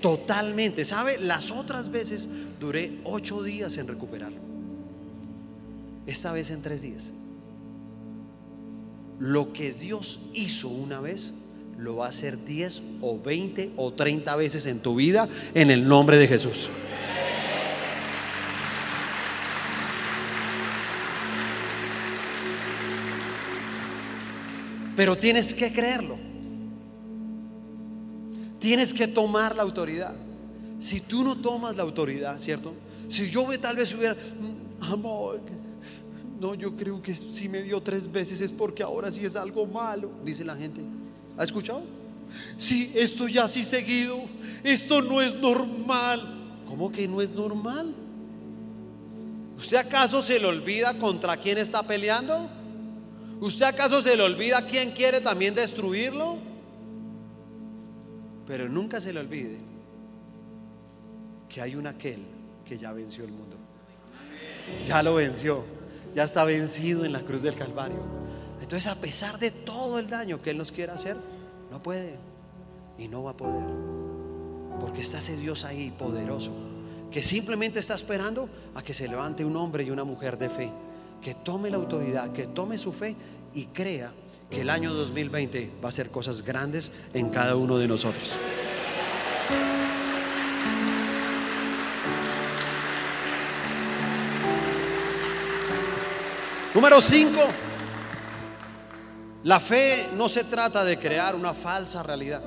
[0.00, 1.18] Totalmente, ¿sabe?
[1.20, 2.28] Las otras veces
[2.58, 4.40] duré ocho días en recuperarlo.
[6.06, 7.12] Esta vez en tres días
[9.22, 11.32] lo que Dios hizo una vez,
[11.78, 15.86] lo va a hacer 10 o 20 o 30 veces en tu vida en el
[15.86, 16.68] nombre de Jesús.
[24.96, 26.18] Pero tienes que creerlo.
[28.58, 30.14] Tienes que tomar la autoridad.
[30.80, 32.74] Si tú no tomas la autoridad, ¿cierto?
[33.06, 34.16] Si yo tal vez hubiera,
[34.80, 35.40] amor,
[36.42, 39.64] no, yo creo que si me dio tres veces es porque ahora sí es algo
[39.64, 40.82] malo, dice la gente.
[41.38, 41.84] ¿Ha escuchado?
[42.58, 44.18] Sí, esto ya sí seguido,
[44.64, 46.20] esto no es normal.
[46.66, 47.94] ¿Cómo que no es normal?
[49.56, 52.48] ¿Usted acaso se le olvida contra quién está peleando?
[53.38, 56.38] ¿Usted acaso se le olvida quién quiere también destruirlo?
[58.48, 59.58] Pero nunca se le olvide
[61.48, 62.24] que hay un aquel
[62.64, 63.56] que ya venció el mundo.
[64.84, 65.81] Ya lo venció
[66.14, 68.00] ya está vencido en la cruz del Calvario.
[68.60, 71.16] Entonces, a pesar de todo el daño que Él nos quiera hacer,
[71.70, 72.16] no puede
[72.98, 73.68] y no va a poder.
[74.80, 76.52] Porque está ese Dios ahí poderoso,
[77.10, 80.70] que simplemente está esperando a que se levante un hombre y una mujer de fe,
[81.20, 83.16] que tome la autoridad, que tome su fe
[83.54, 84.12] y crea
[84.50, 88.38] que el año 2020 va a ser cosas grandes en cada uno de nosotros.
[96.74, 97.38] Número 5.
[99.44, 102.42] La fe no se trata de crear una falsa realidad.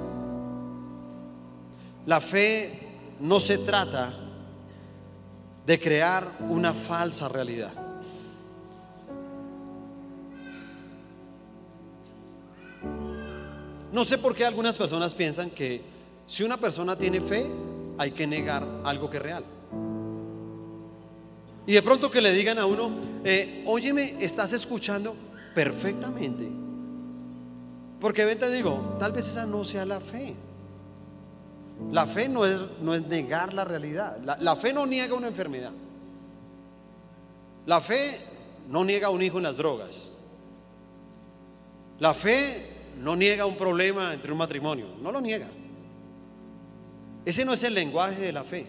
[2.08, 4.18] La fe no se trata
[5.66, 7.74] de crear una falsa realidad.
[13.92, 15.84] No sé por qué algunas personas piensan que
[16.26, 17.46] si una persona tiene fe
[17.98, 19.46] hay que negar algo que es real.
[21.68, 22.92] Y de pronto que le digan a uno,
[23.24, 25.16] eh, óyeme, estás escuchando
[25.54, 26.48] perfectamente.
[28.00, 30.36] Porque ven, te digo, tal vez esa no sea la fe.
[31.92, 34.20] La fe no es, no es negar la realidad.
[34.24, 35.72] La, la fe no niega una enfermedad.
[37.66, 38.20] La fe
[38.70, 40.12] no niega un hijo en las drogas.
[42.00, 44.88] La fe no niega un problema entre un matrimonio.
[45.02, 45.48] No lo niega.
[47.26, 48.68] Ese no es el lenguaje de la fe.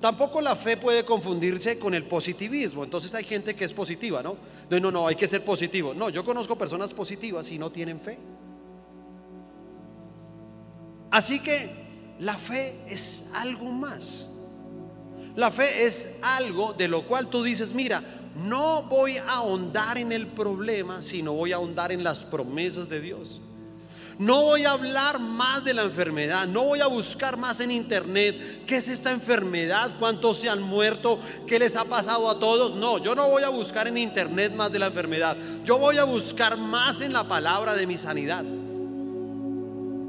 [0.00, 2.84] Tampoco la fe puede confundirse con el positivismo.
[2.84, 4.36] Entonces hay gente que es positiva, ¿no?
[4.70, 5.92] No, no, no, hay que ser positivo.
[5.92, 8.18] No, yo conozco personas positivas y no tienen fe.
[11.10, 11.70] Así que
[12.18, 14.30] la fe es algo más.
[15.36, 18.02] La fe es algo de lo cual tú dices, mira,
[18.36, 23.00] no voy a ahondar en el problema, sino voy a ahondar en las promesas de
[23.00, 23.40] Dios.
[24.20, 28.66] No voy a hablar más de la enfermedad, no voy a buscar más en internet
[28.66, 32.74] qué es esta enfermedad, cuántos se han muerto, qué les ha pasado a todos.
[32.74, 36.04] No, yo no voy a buscar en internet más de la enfermedad, yo voy a
[36.04, 38.44] buscar más en la palabra de mi sanidad.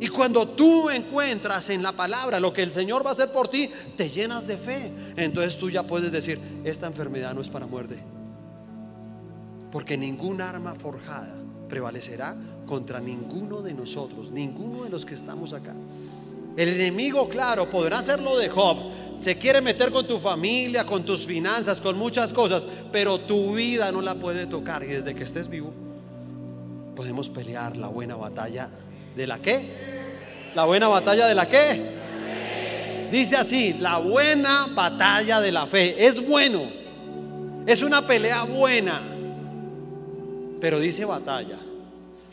[0.02, 3.48] Y cuando tú encuentras en la palabra lo que el Señor va a hacer por
[3.48, 4.92] ti, te llenas de fe.
[5.16, 8.04] Entonces tú ya puedes decir, esta enfermedad no es para muerte.
[9.72, 11.34] Porque ningún arma forjada
[11.70, 12.36] prevalecerá
[12.72, 15.76] contra ninguno de nosotros, ninguno de los que estamos acá.
[16.56, 18.78] El enemigo, claro, podrá hacer lo de Job.
[19.20, 23.92] Se quiere meter con tu familia, con tus finanzas, con muchas cosas, pero tu vida
[23.92, 24.86] no la puede tocar.
[24.86, 25.74] Y desde que estés vivo,
[26.96, 28.70] podemos pelear la buena batalla
[29.18, 30.54] de la qué?
[30.56, 33.10] ¿La buena batalla de la qué?
[33.12, 36.06] Dice así, la buena batalla de la fe.
[36.06, 36.62] Es bueno.
[37.68, 39.02] Es una pelea buena.
[40.62, 41.58] Pero dice batalla.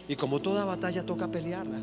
[0.09, 1.79] Y como toda batalla toca pelearla.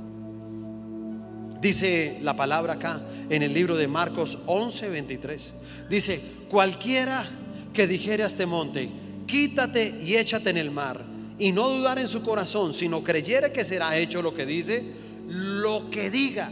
[1.62, 5.54] Dice la palabra acá en el libro de Marcos 11, 23.
[5.90, 7.26] Dice, cualquiera
[7.74, 8.92] que dijere a este monte,
[9.26, 11.04] quítate y échate en el mar,
[11.38, 14.84] y no dudar en su corazón, sino creyere que será hecho lo que dice,
[15.28, 16.50] lo que diga,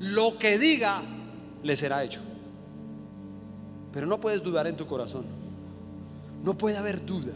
[0.00, 1.02] lo que diga,
[1.62, 2.20] le será hecho.
[3.92, 5.24] Pero no puedes dudar en tu corazón.
[6.42, 7.32] No puede haber duda.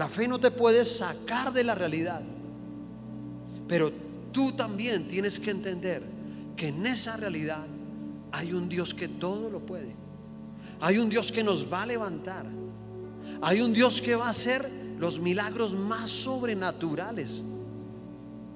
[0.00, 2.22] La fe no te puede sacar de la realidad.
[3.68, 3.92] Pero
[4.32, 6.02] tú también tienes que entender
[6.56, 7.66] que en esa realidad
[8.32, 9.94] hay un Dios que todo lo puede.
[10.80, 12.46] Hay un Dios que nos va a levantar.
[13.42, 14.66] Hay un Dios que va a hacer
[14.98, 17.42] los milagros más sobrenaturales.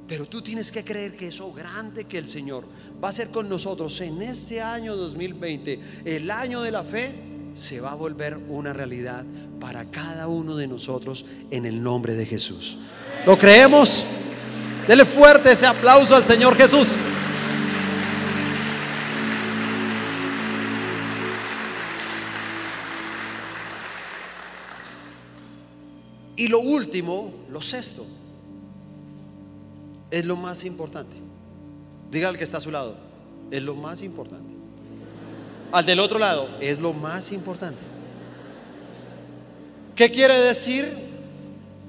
[0.08, 2.64] Pero tú tienes que creer que eso grande que el Señor
[3.04, 7.80] va a hacer con nosotros en este año 2020, el año de la fe, se
[7.80, 9.24] va a volver una realidad
[9.60, 12.78] para cada uno de nosotros en el nombre de Jesús.
[13.26, 14.04] ¿Lo creemos?
[14.86, 16.96] Dele fuerte ese aplauso al Señor Jesús.
[26.36, 28.04] Y lo último, lo sexto
[30.10, 31.16] es lo más importante.
[32.10, 32.96] Diga al que está a su lado,
[33.50, 34.53] es lo más importante.
[35.74, 37.80] Al del otro lado, es lo más importante.
[39.96, 40.88] ¿Qué quiere decir?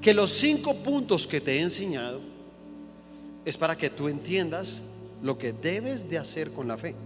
[0.00, 2.20] Que los cinco puntos que te he enseñado
[3.44, 4.82] es para que tú entiendas
[5.22, 6.96] lo que debes de hacer con la fe.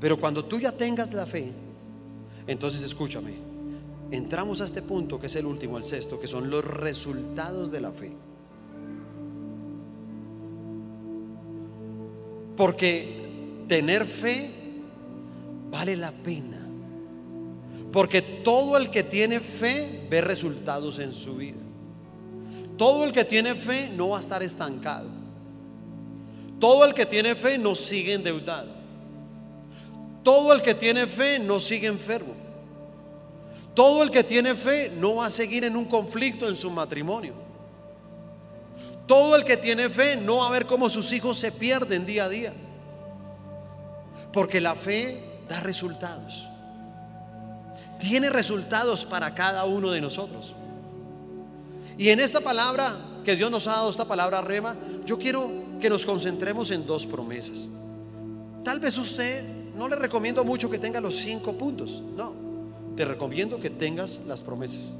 [0.00, 1.52] Pero cuando tú ya tengas la fe,
[2.46, 3.34] entonces escúchame,
[4.10, 7.80] entramos a este punto que es el último, el sexto, que son los resultados de
[7.82, 8.10] la fe.
[12.56, 13.25] Porque
[13.66, 14.50] tener fe
[15.70, 16.66] vale la pena.
[17.92, 21.56] Porque todo el que tiene fe ve resultados en su vida.
[22.76, 25.08] Todo el que tiene fe no va a estar estancado.
[26.60, 28.74] Todo el que tiene fe no sigue endeudado.
[30.22, 32.34] Todo el que tiene fe no sigue enfermo.
[33.74, 37.34] Todo el que tiene fe no va a seguir en un conflicto en su matrimonio.
[39.06, 42.24] Todo el que tiene fe no va a ver cómo sus hijos se pierden día
[42.24, 42.52] a día.
[44.36, 45.18] Porque la fe
[45.48, 46.46] da resultados.
[47.98, 50.54] Tiene resultados para cada uno de nosotros.
[51.96, 54.76] Y en esta palabra que Dios nos ha dado, esta palabra rema,
[55.06, 57.68] yo quiero que nos concentremos en dos promesas.
[58.62, 59.42] Tal vez usted
[59.74, 62.02] no le recomiendo mucho que tenga los cinco puntos.
[62.14, 62.34] No,
[62.94, 64.92] te recomiendo que tengas las promesas.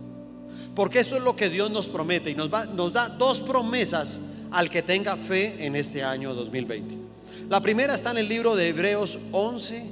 [0.75, 4.19] Porque esto es lo que Dios nos promete y nos, nos da dos promesas
[4.51, 7.16] al que tenga fe en este año 2020.
[7.49, 9.87] La primera está en el libro de Hebreos 11,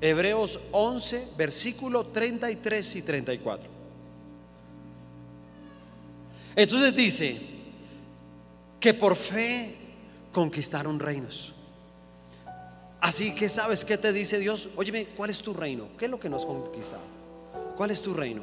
[0.00, 3.70] Hebreos 11, versículo 33 y 34.
[6.56, 7.38] Entonces dice
[8.80, 9.76] que por fe
[10.32, 11.52] conquistaron reinos.
[13.00, 15.88] Así que sabes qué te dice Dios, óyeme, ¿cuál es tu reino?
[15.98, 17.04] ¿Qué es lo que nos has conquistado?
[17.76, 18.42] ¿Cuál es tu reino?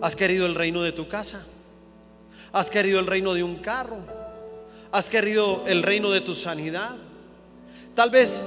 [0.00, 1.44] ¿Has querido el reino de tu casa?
[2.52, 4.15] ¿Has querido el reino de un carro?
[4.96, 6.96] ¿Has querido el reino de tu sanidad?
[7.94, 8.42] Tal vez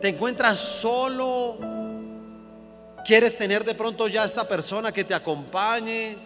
[0.00, 1.58] te encuentras solo,
[3.04, 6.16] quieres tener de pronto ya esta persona que te acompañe,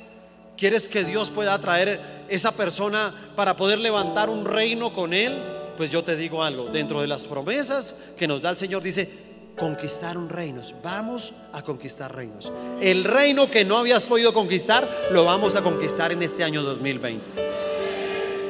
[0.57, 5.37] quieres que Dios pueda traer esa persona para poder levantar un reino con él.
[5.77, 9.11] Pues yo te digo algo, dentro de las promesas que nos da el Señor dice,
[9.59, 12.53] conquistaron reinos, vamos a conquistar reinos.
[12.81, 17.54] El reino que no habías podido conquistar, lo vamos a conquistar en este año 2020.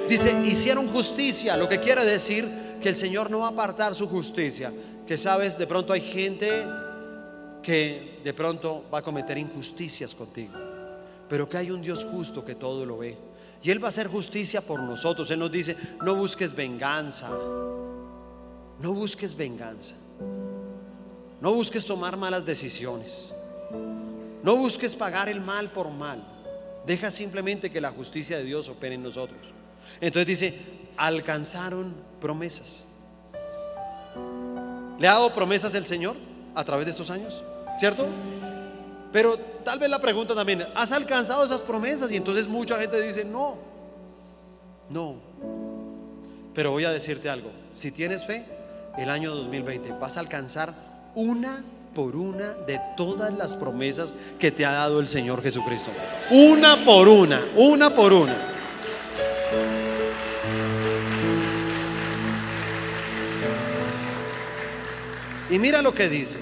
[0.09, 2.47] Dice, hicieron justicia, lo que quiere decir
[2.81, 4.73] que el Señor no va a apartar su justicia.
[5.07, 6.67] Que sabes, de pronto hay gente
[7.63, 10.53] que de pronto va a cometer injusticias contigo,
[11.29, 13.17] pero que hay un Dios justo que todo lo ve.
[13.63, 15.31] Y Él va a hacer justicia por nosotros.
[15.31, 17.31] Él nos dice, no busques venganza.
[17.31, 19.95] No busques venganza.
[21.41, 23.31] No busques tomar malas decisiones.
[24.43, 26.23] No busques pagar el mal por mal.
[26.87, 29.55] Deja simplemente que la justicia de Dios opere en nosotros.
[30.01, 30.55] Entonces dice,
[30.97, 32.85] alcanzaron promesas.
[34.99, 36.17] ¿Le ha dado promesas el Señor
[36.55, 37.43] a través de estos años?
[37.79, 38.07] ¿Cierto?
[39.13, 42.11] Pero tal vez la pregunta también, ¿has alcanzado esas promesas?
[42.11, 43.57] Y entonces mucha gente dice, no,
[44.91, 45.17] no.
[46.55, 48.45] Pero voy a decirte algo, si tienes fe,
[48.97, 50.73] el año 2020 vas a alcanzar
[51.15, 51.63] una
[51.95, 55.91] por una de todas las promesas que te ha dado el Señor Jesucristo.
[56.31, 58.54] Una por una, una por una.
[65.51, 66.39] Y mira lo que dice.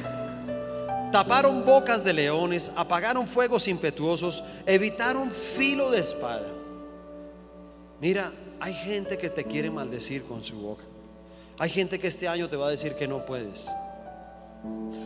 [1.10, 6.48] Taparon bocas de leones, apagaron fuegos impetuosos, evitaron filo de espada.
[8.00, 10.84] Mira, hay gente que te quiere maldecir con su boca.
[11.58, 13.68] Hay gente que este año te va a decir que no puedes.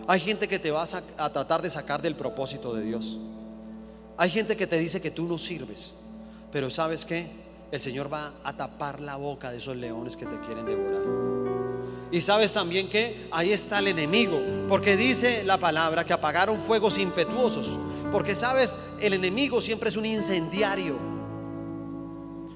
[0.06, 3.18] Hay gente que te va a, tratar de sacar del propósito de Dios.
[4.16, 5.92] Hay gente que te dice que tú no sirves.
[6.52, 7.28] Pero ¿sabes qué?
[7.76, 11.02] El Señor va a tapar la boca de esos leones que te quieren devorar.
[12.10, 16.96] Y sabes también que ahí está el enemigo, porque dice la palabra que apagaron fuegos
[16.96, 17.78] impetuosos,
[18.10, 20.96] porque sabes, el enemigo siempre es un incendiario.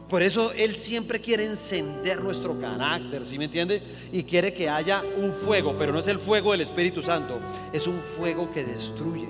[0.08, 3.82] Por eso Él siempre quiere encender nuestro carácter, ¿sí me entiende?
[4.12, 7.38] Y quiere que haya un fuego, pero no es el fuego del Espíritu Santo,
[7.74, 9.28] es un fuego que destruye,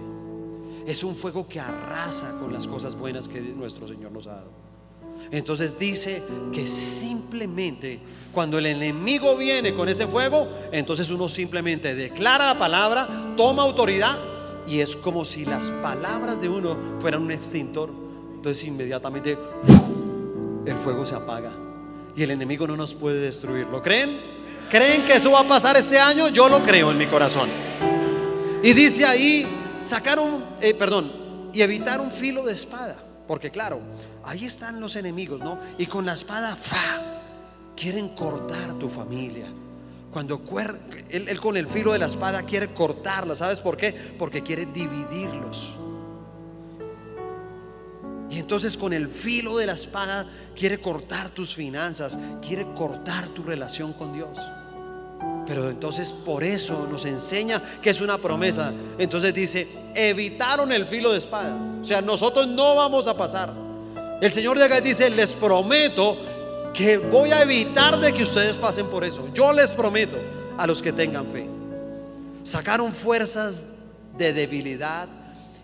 [0.87, 4.70] es un fuego que arrasa con las cosas buenas que nuestro Señor nos ha dado.
[5.33, 6.23] Entonces dice
[6.53, 8.01] que simplemente
[8.33, 14.17] cuando el enemigo viene con ese fuego, entonces uno simplemente declara la palabra, toma autoridad
[14.67, 17.91] y es como si las palabras de uno fueran un extintor.
[18.35, 19.37] Entonces inmediatamente
[20.65, 21.53] el fuego se apaga
[22.17, 23.69] y el enemigo no nos puede destruir.
[23.69, 24.17] ¿Lo creen?
[24.69, 26.29] ¿Creen que eso va a pasar este año?
[26.29, 27.49] Yo lo creo en mi corazón.
[28.63, 29.47] Y dice ahí,
[29.81, 31.11] sacaron, eh, perdón,
[31.53, 32.97] y evitar un filo de espada.
[33.31, 33.81] Porque claro,
[34.25, 35.57] ahí están los enemigos, ¿no?
[35.79, 37.01] Y con la espada, ¡fa!
[37.77, 39.47] Quieren cortar tu familia.
[40.13, 40.43] Cuando
[41.11, 43.93] él, con el filo de la espada quiere cortarla, ¿sabes por qué?
[44.19, 45.77] Porque quiere dividirlos.
[48.31, 50.27] Y entonces con el filo de la espada
[50.57, 54.41] quiere cortar tus finanzas, quiere cortar tu relación con Dios.
[55.51, 58.73] Pero entonces por eso nos enseña que es una promesa.
[59.01, 61.57] Entonces dice, evitaron el filo de espada.
[61.83, 63.53] O sea, nosotros no vamos a pasar.
[64.21, 66.17] El Señor de acá dice, les prometo
[66.73, 69.29] que voy a evitar de que ustedes pasen por eso.
[69.35, 70.17] Yo les prometo
[70.57, 71.49] a los que tengan fe.
[72.45, 73.67] Sacaron fuerzas
[74.17, 75.09] de debilidad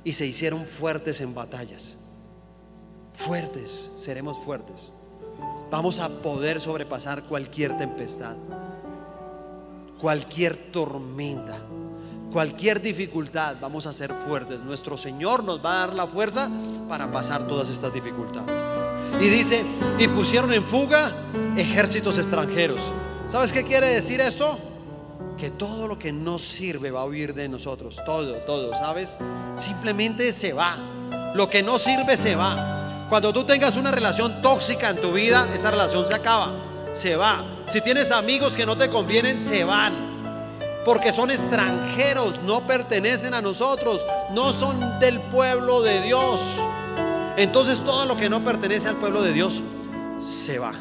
[0.02, 1.94] y se hicieron fuertes en batallas.
[3.14, 4.90] Fuertes, seremos fuertes.
[5.70, 8.34] Vamos a poder sobrepasar cualquier tempestad,
[10.00, 11.60] cualquier tormenta
[12.36, 14.62] cualquier dificultad, vamos a ser fuertes.
[14.62, 16.50] Nuestro Señor nos va a dar la fuerza
[16.86, 18.62] para pasar todas estas dificultades.
[19.22, 19.64] Y dice,
[19.98, 21.10] y pusieron en fuga
[21.56, 22.92] ejércitos extranjeros.
[23.26, 24.58] ¿Sabes qué quiere decir esto?
[25.38, 28.02] Que todo lo que no sirve va a huir de nosotros.
[28.04, 29.16] Todo, todo, ¿sabes?
[29.54, 30.76] Simplemente se va.
[31.34, 33.06] Lo que no sirve se va.
[33.08, 36.65] Cuando tú tengas una relación tóxica en tu vida, esa relación se acaba.
[36.96, 37.44] Se va.
[37.66, 40.16] Si tienes amigos que no te convienen, se van
[40.86, 46.60] porque son extranjeros, no pertenecen a nosotros, no son del pueblo de Dios.
[47.36, 49.60] Entonces todo lo que no pertenece al pueblo de Dios
[50.24, 50.72] se va.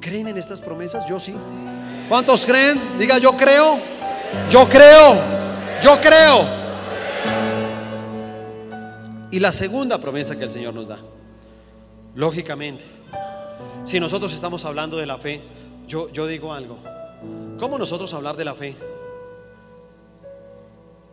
[0.00, 1.06] ¿Creen en estas promesas?
[1.06, 1.34] Yo sí.
[2.08, 2.98] ¿Cuántos creen?
[2.98, 3.78] Diga, yo creo,
[4.50, 5.20] yo creo,
[5.82, 6.46] yo creo.
[9.30, 10.98] Y la segunda promesa que el Señor nos da,
[12.14, 12.84] lógicamente,
[13.84, 15.42] si nosotros estamos hablando de la fe,
[15.86, 16.78] yo, yo digo algo,
[17.62, 18.74] ¿Cómo nosotros hablar de la fe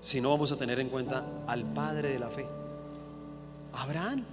[0.02, 2.48] si no vamos a tener en cuenta al padre de la fe?
[3.74, 4.24] Abraham.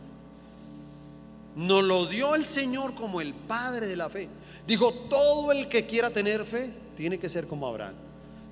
[1.56, 4.30] Nos lo dio el Señor como el padre de la fe.
[4.66, 7.94] Dijo, todo el que quiera tener fe tiene que ser como Abraham,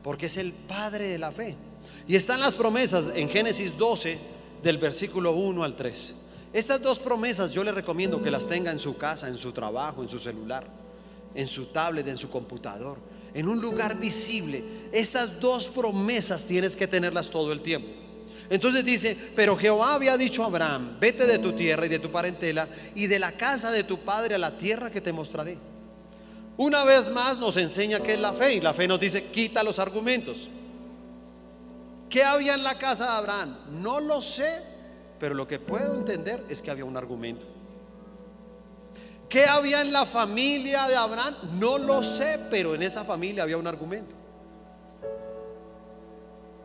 [0.02, 1.56] porque es el padre de la fe.
[2.06, 4.18] Y están las promesas en Génesis 12,
[4.62, 6.14] del versículo 1 al 3.
[6.54, 10.04] Estas dos promesas yo le recomiendo que las tenga en su casa, en su trabajo,
[10.04, 10.64] en su celular,
[11.34, 12.96] en su tablet, en su computador,
[13.34, 14.62] en un lugar visible.
[14.92, 17.88] Esas dos promesas tienes que tenerlas todo el tiempo.
[18.48, 22.12] Entonces dice, pero Jehová había dicho a Abraham, vete de tu tierra y de tu
[22.12, 25.58] parentela y de la casa de tu padre a la tierra que te mostraré.
[26.56, 29.64] Una vez más nos enseña que es la fe y la fe nos dice, quita
[29.64, 30.48] los argumentos.
[32.08, 33.56] ¿Qué había en la casa de Abraham?
[33.82, 34.73] No lo sé,
[35.18, 37.46] pero lo que puedo entender es que había un argumento.
[39.28, 41.34] ¿Qué había en la familia de Abraham?
[41.58, 44.14] No lo sé, pero en esa familia había un argumento.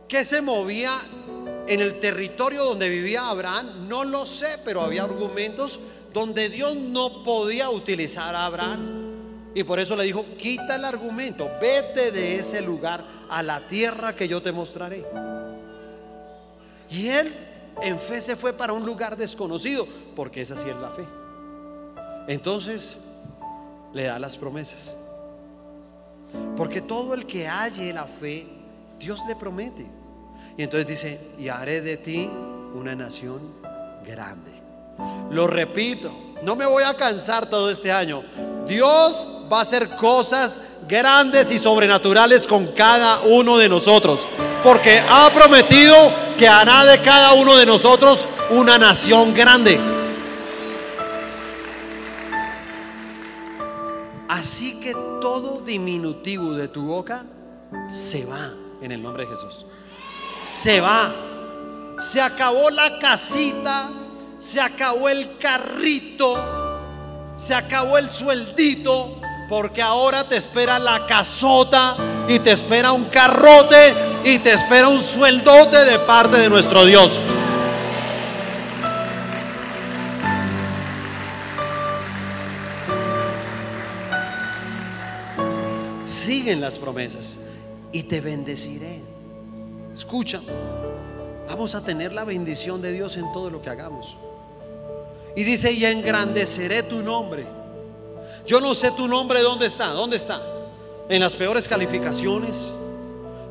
[0.07, 0.91] ¿Qué se movía
[1.67, 3.87] en el territorio donde vivía Abraham?
[3.87, 5.79] No lo sé, pero había argumentos
[6.13, 9.51] donde Dios no podía utilizar a Abraham.
[9.55, 14.15] Y por eso le dijo, quita el argumento, vete de ese lugar a la tierra
[14.15, 15.05] que yo te mostraré.
[16.89, 17.33] Y él
[17.81, 21.05] en fe se fue para un lugar desconocido, porque esa sí es la fe.
[22.27, 22.97] Entonces
[23.93, 24.93] le da las promesas.
[26.55, 28.47] Porque todo el que halle la fe,
[28.99, 29.85] Dios le promete.
[30.57, 32.29] Y entonces dice, y haré de ti
[32.73, 33.39] una nación
[34.05, 34.51] grande.
[35.31, 36.11] Lo repito,
[36.43, 38.23] no me voy a cansar todo este año.
[38.65, 44.27] Dios va a hacer cosas grandes y sobrenaturales con cada uno de nosotros.
[44.63, 45.95] Porque ha prometido
[46.37, 49.79] que hará de cada uno de nosotros una nación grande.
[54.27, 57.25] Así que todo diminutivo de tu boca
[57.89, 59.65] se va en el nombre de Jesús.
[60.43, 61.13] Se va.
[61.97, 63.89] Se acabó la casita,
[64.39, 66.35] se acabó el carrito,
[67.35, 71.97] se acabó el sueldito, porque ahora te espera la casota
[72.27, 73.93] y te espera un carrote
[74.23, 77.19] y te espera un sueldote de parte de nuestro Dios.
[86.05, 87.39] Siguen las promesas
[87.91, 89.01] y te bendeciré.
[89.93, 90.39] Escucha,
[91.47, 94.17] vamos a tener la bendición de Dios en todo lo que hagamos.
[95.39, 97.59] Y dice, y engrandeceré tu nombre
[98.49, 100.41] yo no sé tu nombre dónde está, dónde está.
[101.07, 102.69] En las peores calificaciones.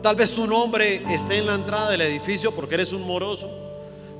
[0.03, 3.49] Tal vez tu nombre esté en la entrada del edificio porque eres un moroso.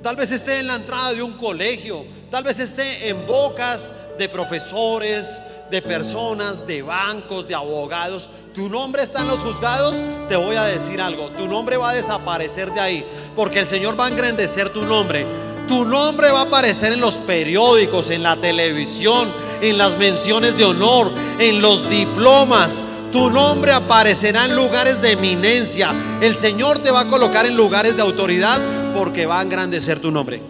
[0.05, 2.05] Tal vez esté en la entrada de un colegio.
[2.31, 8.31] Tal vez esté en bocas de profesores, de personas, de bancos, de abogados.
[8.55, 9.97] Tu nombre está en los juzgados.
[10.29, 11.31] Te voy a decir algo.
[11.31, 13.05] Tu nombre va a desaparecer de ahí.
[13.35, 15.27] Porque el Señor va a engrandecer tu nombre.
[15.69, 19.29] Tu nombre va a aparecer en los periódicos, en la televisión,
[19.61, 22.83] en las menciones de honor, en los diplomas.
[23.13, 25.95] Tu nombre aparecerá en lugares de eminencia.
[26.23, 28.61] El Señor te va a colocar en lugares de autoridad
[28.95, 30.43] porque va a engrandecer tu nombre.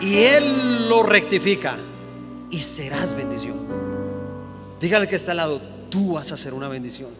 [0.00, 1.76] Y Él lo rectifica
[2.50, 3.67] y serás bendición.
[4.80, 5.60] Dígale que está al lado,
[5.90, 7.10] tú vas a ser una bendición.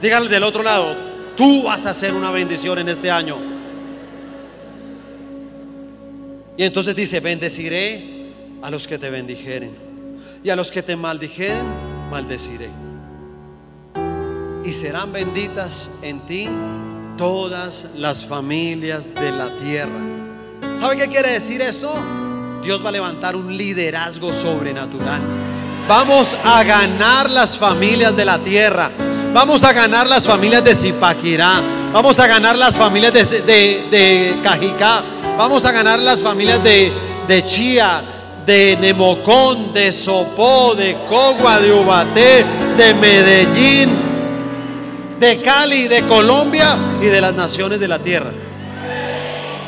[0.00, 0.94] Dígale del otro lado,
[1.36, 3.36] tú vas a ser una bendición en este año.
[6.56, 8.32] Y entonces dice, bendeciré
[8.62, 9.70] a los que te bendijeren.
[10.42, 11.64] Y a los que te maldijeren,
[12.10, 12.68] maldeciré.
[14.64, 16.48] Y serán benditas en ti
[17.16, 20.00] todas las familias de la tierra.
[20.74, 21.92] ¿Sabe qué quiere decir esto?
[22.62, 25.20] Dios va a levantar un liderazgo sobrenatural.
[25.88, 28.90] Vamos a ganar las familias de la tierra.
[29.32, 31.62] Vamos a ganar las familias de Zipaquirá.
[31.94, 33.24] Vamos a ganar las familias de,
[33.90, 35.02] de, Cajicá.
[35.38, 36.92] Vamos a ganar las familias de,
[37.26, 38.02] de Chía,
[38.44, 42.44] de Nemocón, de Sopó, de Cogua, de Ubaté,
[42.76, 43.88] de Medellín,
[45.18, 48.32] de Cali, de Colombia y de las naciones de la tierra.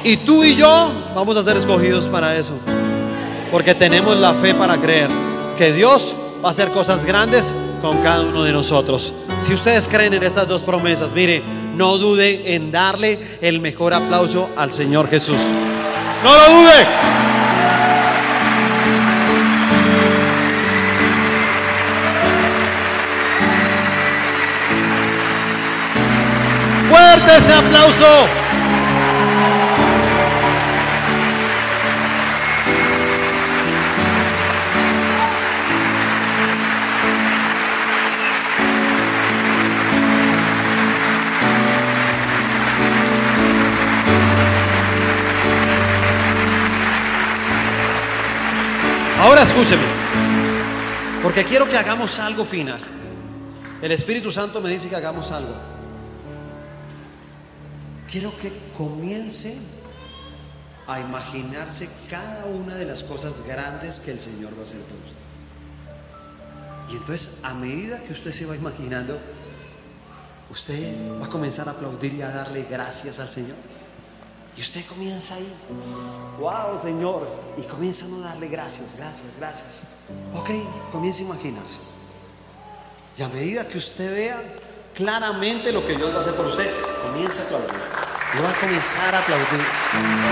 [0.04, 2.58] Y tú y yo vamos a ser escogidos para eso.
[3.50, 8.22] Porque tenemos la fe para creer que Dios va a hacer cosas grandes con cada
[8.22, 9.12] uno de nosotros.
[9.40, 11.42] Si ustedes creen en estas dos promesas, mire,
[11.74, 15.40] no dude en darle el mejor aplauso al Señor Jesús.
[16.22, 16.86] No lo dude.
[26.90, 28.49] Fuerte ese aplauso.
[49.50, 49.82] Escúcheme,
[51.24, 52.80] porque quiero que hagamos algo final.
[53.82, 55.54] El Espíritu Santo me dice que hagamos algo.
[58.08, 59.56] Quiero que comience
[60.86, 64.98] a imaginarse cada una de las cosas grandes que el Señor va a hacer por
[64.98, 65.20] usted.
[66.92, 69.18] Y entonces, a medida que usted se va imaginando,
[70.50, 73.56] usted va a comenzar a aplaudir y a darle gracias al Señor.
[74.56, 75.52] Y usted comienza ahí,
[76.38, 79.82] wow Señor, y comienza a no darle gracias, gracias, gracias.
[80.34, 80.50] Ok,
[80.92, 81.76] comienza a imaginarse.
[83.16, 84.42] Y a medida que usted vea
[84.94, 86.70] claramente lo que Dios va a hacer por usted,
[87.06, 87.80] comienza a aplaudir.
[88.32, 89.60] Y va a comenzar a aplaudir.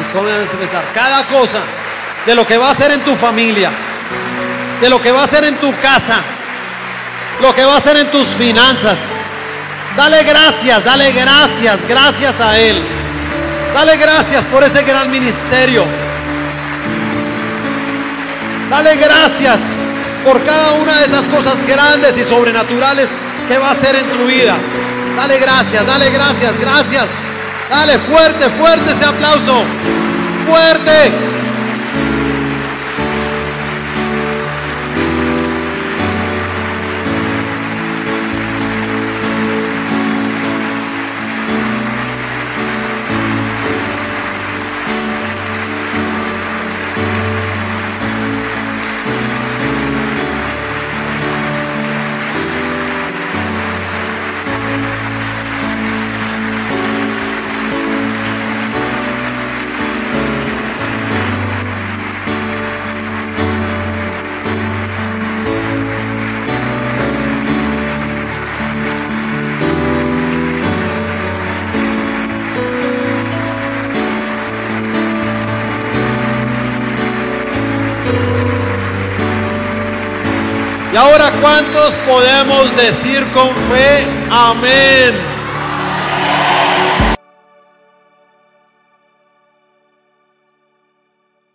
[0.01, 1.61] Y comienza a pensar cada cosa
[2.27, 3.71] de lo que va a hacer en tu familia,
[4.81, 6.21] de lo que va a hacer en tu casa,
[7.41, 9.15] lo que va a hacer en tus finanzas.
[9.97, 12.98] Dale gracias, dale gracias, gracias a Él.
[13.75, 15.85] Dale gracias por ese gran ministerio.
[18.71, 19.77] Dale gracias
[20.25, 23.11] por cada una de esas cosas grandes y sobrenaturales
[23.49, 24.57] que va a hacer en tu vida.
[25.17, 27.09] Dale gracias, dale gracias, gracias.
[27.71, 29.65] Dale fuerte, fuerte ese aplauso.
[30.47, 31.38] Fuerte.
[81.49, 84.07] ¿Cuántos podemos decir con fe?
[84.31, 85.38] Amén?